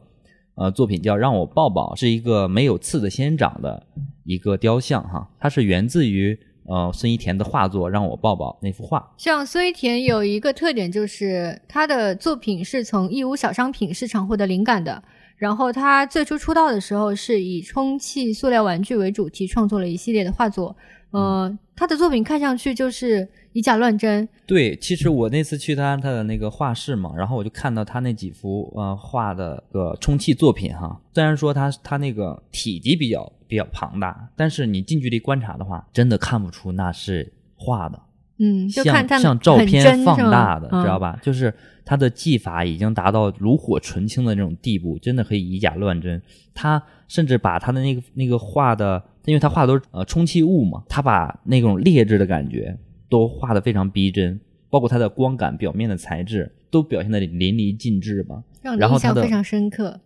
[0.60, 3.82] 呃作品叫《让我抱抱》，是一个没有刺的仙人掌的
[4.24, 9.10] 一个雕像哈，它是源自于呃孙一田的画作《让我抱抱》那幅画。
[9.16, 15.02] 像孙一田有一个特点，就是他的作品是从义乌小商品市场获得灵感的。
[15.38, 20.76] 然后他最初出道的时候是以充气塑料玩具为主题，创作了一系列的画作。
[21.10, 31.00] 呃，他的作品看上去就是以假乱真，对，其实我那次去他他的那个画室嘛，然后我就看到他那几幅呃画的个充气作品哈。
[31.12, 38.00] 虽然说他他那个体积比较比较庞大，但是你近距离观察的话，真的看不出那是画的，
[38.38, 41.18] 嗯，就像看他像照片放大的，嗯知道吧？
[41.20, 41.52] 就是
[41.84, 46.22] 他的技法已经达到炉火纯青的那种地步，真的可以以假乱真。
[46.54, 52.76] 他甚至把他的那个那个画的，因为他画的都是呃充气物嘛，他把那种劣质的感觉
[53.08, 54.40] 都画的非常逼真，
[54.70, 58.42] 包括它的光感、表面的材质都表现的淋漓尽致吧。
[58.62, 60.00] 让你然后印象非常深刻。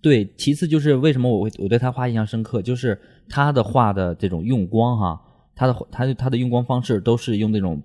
[0.00, 2.98] 对，其次就是为什么我会我对他画印象深刻，就是
[3.28, 5.20] 他的画的这种用光哈，
[5.56, 7.82] 他的他他的用光方式都是用那种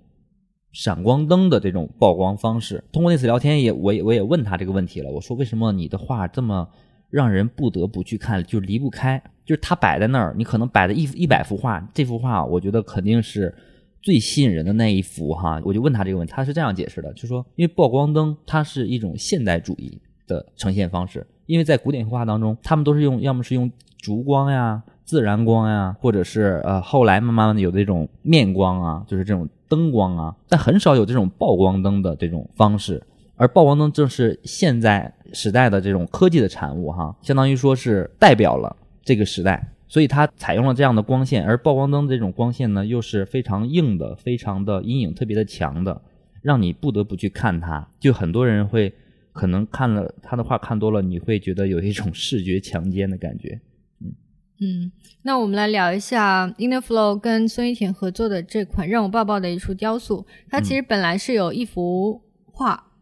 [0.72, 2.84] 闪光灯的这种曝光方式。
[2.92, 6.68] 通过那次聊天也我也我也问他这个问题了，我说为什么你的画这么
[7.14, 13.54] 让人不得不去看，就离不开，就是他摆在那儿，你可能摆的一一百幅画，这幅画我觉得肯定是。
[14.02, 33.02] 最吸引人的那一幅哈，我就问他这个问题，他是这样解释的，就说因为曝光灯它是一种现代主义的呈现方式，因为在古典绘画当中，他们都是用要么是用烛光呀、自然光呀，或者是呃后来慢慢的有这种面光啊，就是这种灯光啊，但很少有这种曝光灯的这种方式。
[33.36, 39.70] 而曝光灯正是现在时代的这种科技的产物哈，相当于说是代表了这个时代。
[39.86, 46.00] 所以它采用了这样的光线，而曝光灯这种光线呢，又是非常硬的，非常的阴影特别的强的，
[46.42, 47.86] 让你不得不去看它。
[48.00, 48.92] 就很多人会
[49.32, 53.60] 可能看了他的画看多了，你会觉得有一种 视觉强奸的感觉。
[54.60, 54.90] 嗯，
[55.22, 60.26] 那我们来聊一下 Inner Flow 跟孙一田合作的这款让我抱抱的一束雕塑。
[60.48, 62.92] 它其实本来是有一幅画，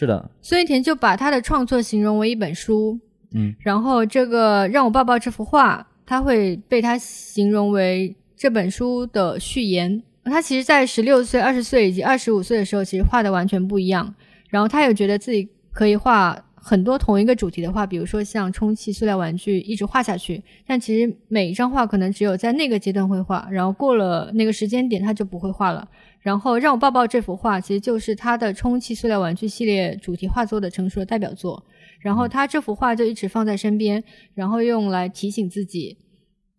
[0.00, 2.98] 是的，孙一田就把他的创作形容为一本书，
[3.34, 10.02] 嗯，然后这个让我抱抱这幅画，他会被他形容为这本书的序言。
[10.24, 14.14] 他其实，在十六岁、二十岁以及二十五岁的时候，其实画的完全不一样。
[14.48, 20.42] 然后他也觉得自己可以画很多同一个主题的画，比如说像充气塑料玩具，一直画下去。
[20.66, 25.86] 但其实每一张画可能只有在那个阶段会画，然后过了那个时间点，他就不会画了。
[26.20, 31.64] 然后让我抱抱这幅画，其实就是他的充气塑料玩具系列主题画作的成熟的代表作。
[31.98, 34.02] 然后他这幅画就一直放在身边，
[34.34, 35.98] 然后用来提醒自己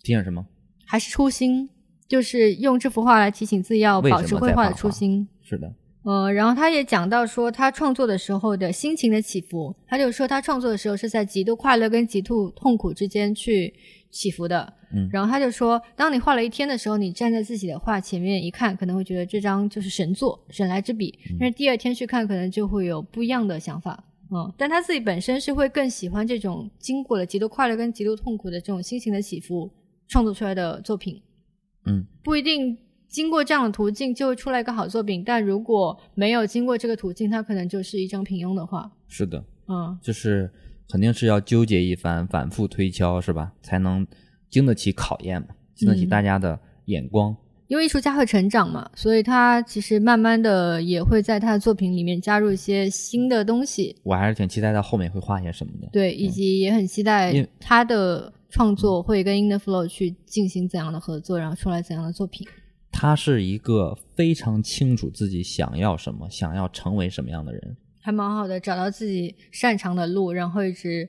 [0.03, 0.45] 提醒什么？
[0.85, 1.69] 还是初心，
[2.07, 5.27] 就是用这幅画来提醒自己要保持绘画的初心。
[5.41, 13.73] 是的，呃，然后他也讲到说，他创作的时候的心情的起伏，他就说他创作的时候是在极度快乐跟极度痛苦之间去
[14.11, 14.71] 起伏的。
[14.93, 21.17] 嗯然后他就说，当你画了一天的时候，你站在自己的画前面一看，可能会觉得这张就是神作，神来之笔。
[21.39, 24.03] 但是第二天去看，可能就会有不一样的想法。
[24.33, 29.69] 嗯，但他自己本身是会更喜欢这种经过了极度快乐跟极度痛苦的这种心情的起伏
[30.07, 31.21] 创作出来的作品。
[31.85, 38.89] 嗯，不一定经过这样的途径就会出来一个好作品，但如果没有经过这个途径，它可能就是一张平庸的画。
[39.07, 40.49] 是的，嗯，就是
[40.91, 43.53] 肯定是要纠结一番，反复推敲，是吧？
[43.61, 44.05] 才能
[44.49, 47.35] 经得起考验嘛，经得起嗯大家的眼光。
[47.67, 55.87] 因为艺术家会成长嘛，所以他其实慢慢的也会在他的作品里面加入一些新的东西，我还是挺期待他后面会画些什么的。
[55.93, 57.31] 对，以及也很期待
[57.61, 62.45] 他的创作会跟 In the Flow 去进行怎样的合作，然后出来怎样的作品。
[62.91, 67.77] 他是一个非常清楚自己想要什么，想要成为什么样的人。
[68.01, 71.07] 还蛮好的，找到自己擅长的路，然后一直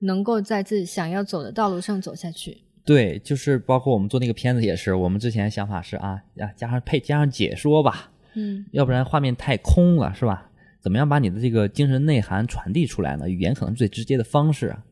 [0.00, 2.58] 能够在自己想要走的道路上走下去。
[2.84, 10.50] 对，就是包括我们做那个片子也是，我们之前想法是啊啊，加上配加上解说吧，嗯要不然画面太空了，是吧？
[10.80, 13.28] 怎么样把你的这个精神内涵传递出来呢？
[13.28, 14.82] 语言可能最直接的方式啊。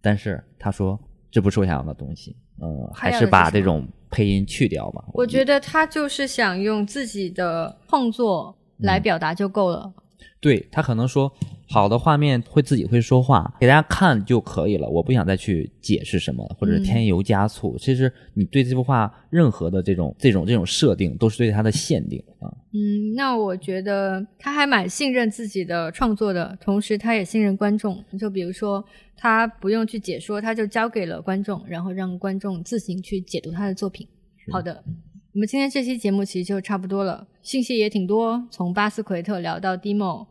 [0.00, 0.98] 但是他说
[1.30, 5.04] 这不是我想要的东西，呃，还是把这种配音去掉吧。
[5.12, 9.92] 我觉得他就是想用自己的创作来表达就够了。
[10.40, 11.32] 对他可能说
[11.68, 14.88] 好的画面会自己会说话，给大家看就可以了。
[14.88, 17.76] 我不想再去解释什么，或者是添油加醋。
[17.78, 22.52] 其实你对这幅画任何的这种这种这种设定，都是对它的限定啊。
[22.72, 28.04] 嗯，那我觉得他还蛮信任自己的创作的，同时他也信任观众。
[28.18, 28.84] 就比如说，
[29.16, 34.06] 他不用去解说，他就交给了观众，然后让观众自行去解读他的作品。
[34.52, 34.84] 好的，
[35.34, 40.28] 我们今天这期节目其实就差不多了，信息也挺多，从巴斯奎特聊到 Demo，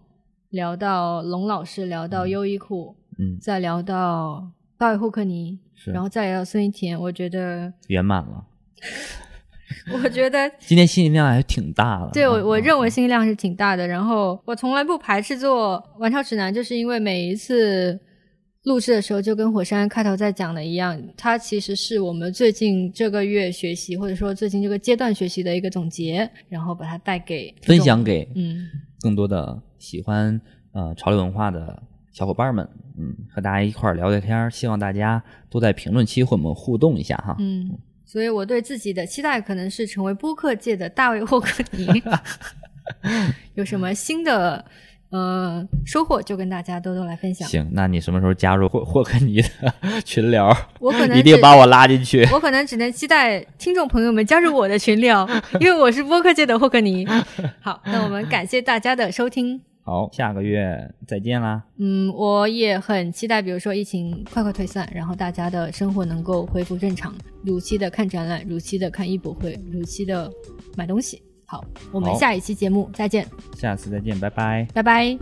[0.51, 6.97] 聊到龙老师，聊到优衣库，嗯，再聊到高尔霍克尼，然后再聊到孙一田。
[6.97, 8.45] 我觉得，圆满了。
[9.91, 12.11] 我觉得今天信息量还挺大的。
[12.13, 13.85] 对我，我认为为信息量是挺大的。
[13.85, 17.99] 然后我从来不排斥做《玩超指南》，就是因为每一次
[18.63, 28.67] 录制的时候，就跟火山开头在讲的一样，它其实是我们最近这个月学习，或者说最近这个阶段学习的一个总结，然后把它带给分享给嗯
[29.01, 30.39] 更多的喜欢
[30.71, 34.49] 呃潮流文化的小伙伴们，嗯，和大家一块儿聊聊天儿。
[34.49, 37.35] 希望大家都在评论区和我们互动一下哈。
[37.39, 37.77] 嗯。
[38.05, 41.87] 所以我对自己的期待可能是成为播客界的大卫霍克尼。
[43.55, 44.63] 有什么新的
[45.13, 47.47] 呃收获，就跟大家多多来分享。
[47.47, 49.47] 行，那你什么时候加入霍霍克尼的
[50.03, 50.51] 群聊？
[50.79, 52.27] 我可能一定把我拉进去。
[52.33, 55.29] 我可能只能期待听众朋友们加入我的群聊，
[55.61, 57.05] 因为我是播客界的霍克尼。
[57.61, 59.61] 好，那我们感谢大家的收听。
[59.85, 61.61] 好，下个月再见啦。
[61.77, 67.13] 嗯，我也很期待，比如说疫情快快退散，然后大家的生活能够恢复正常，
[67.45, 70.31] 如期的看展览，如期的看艺博会，如期的
[70.77, 71.21] 买东西。
[71.53, 74.67] 好，我们下一期节目再见，下次再见，拜拜。
[74.73, 75.15] 拜拜。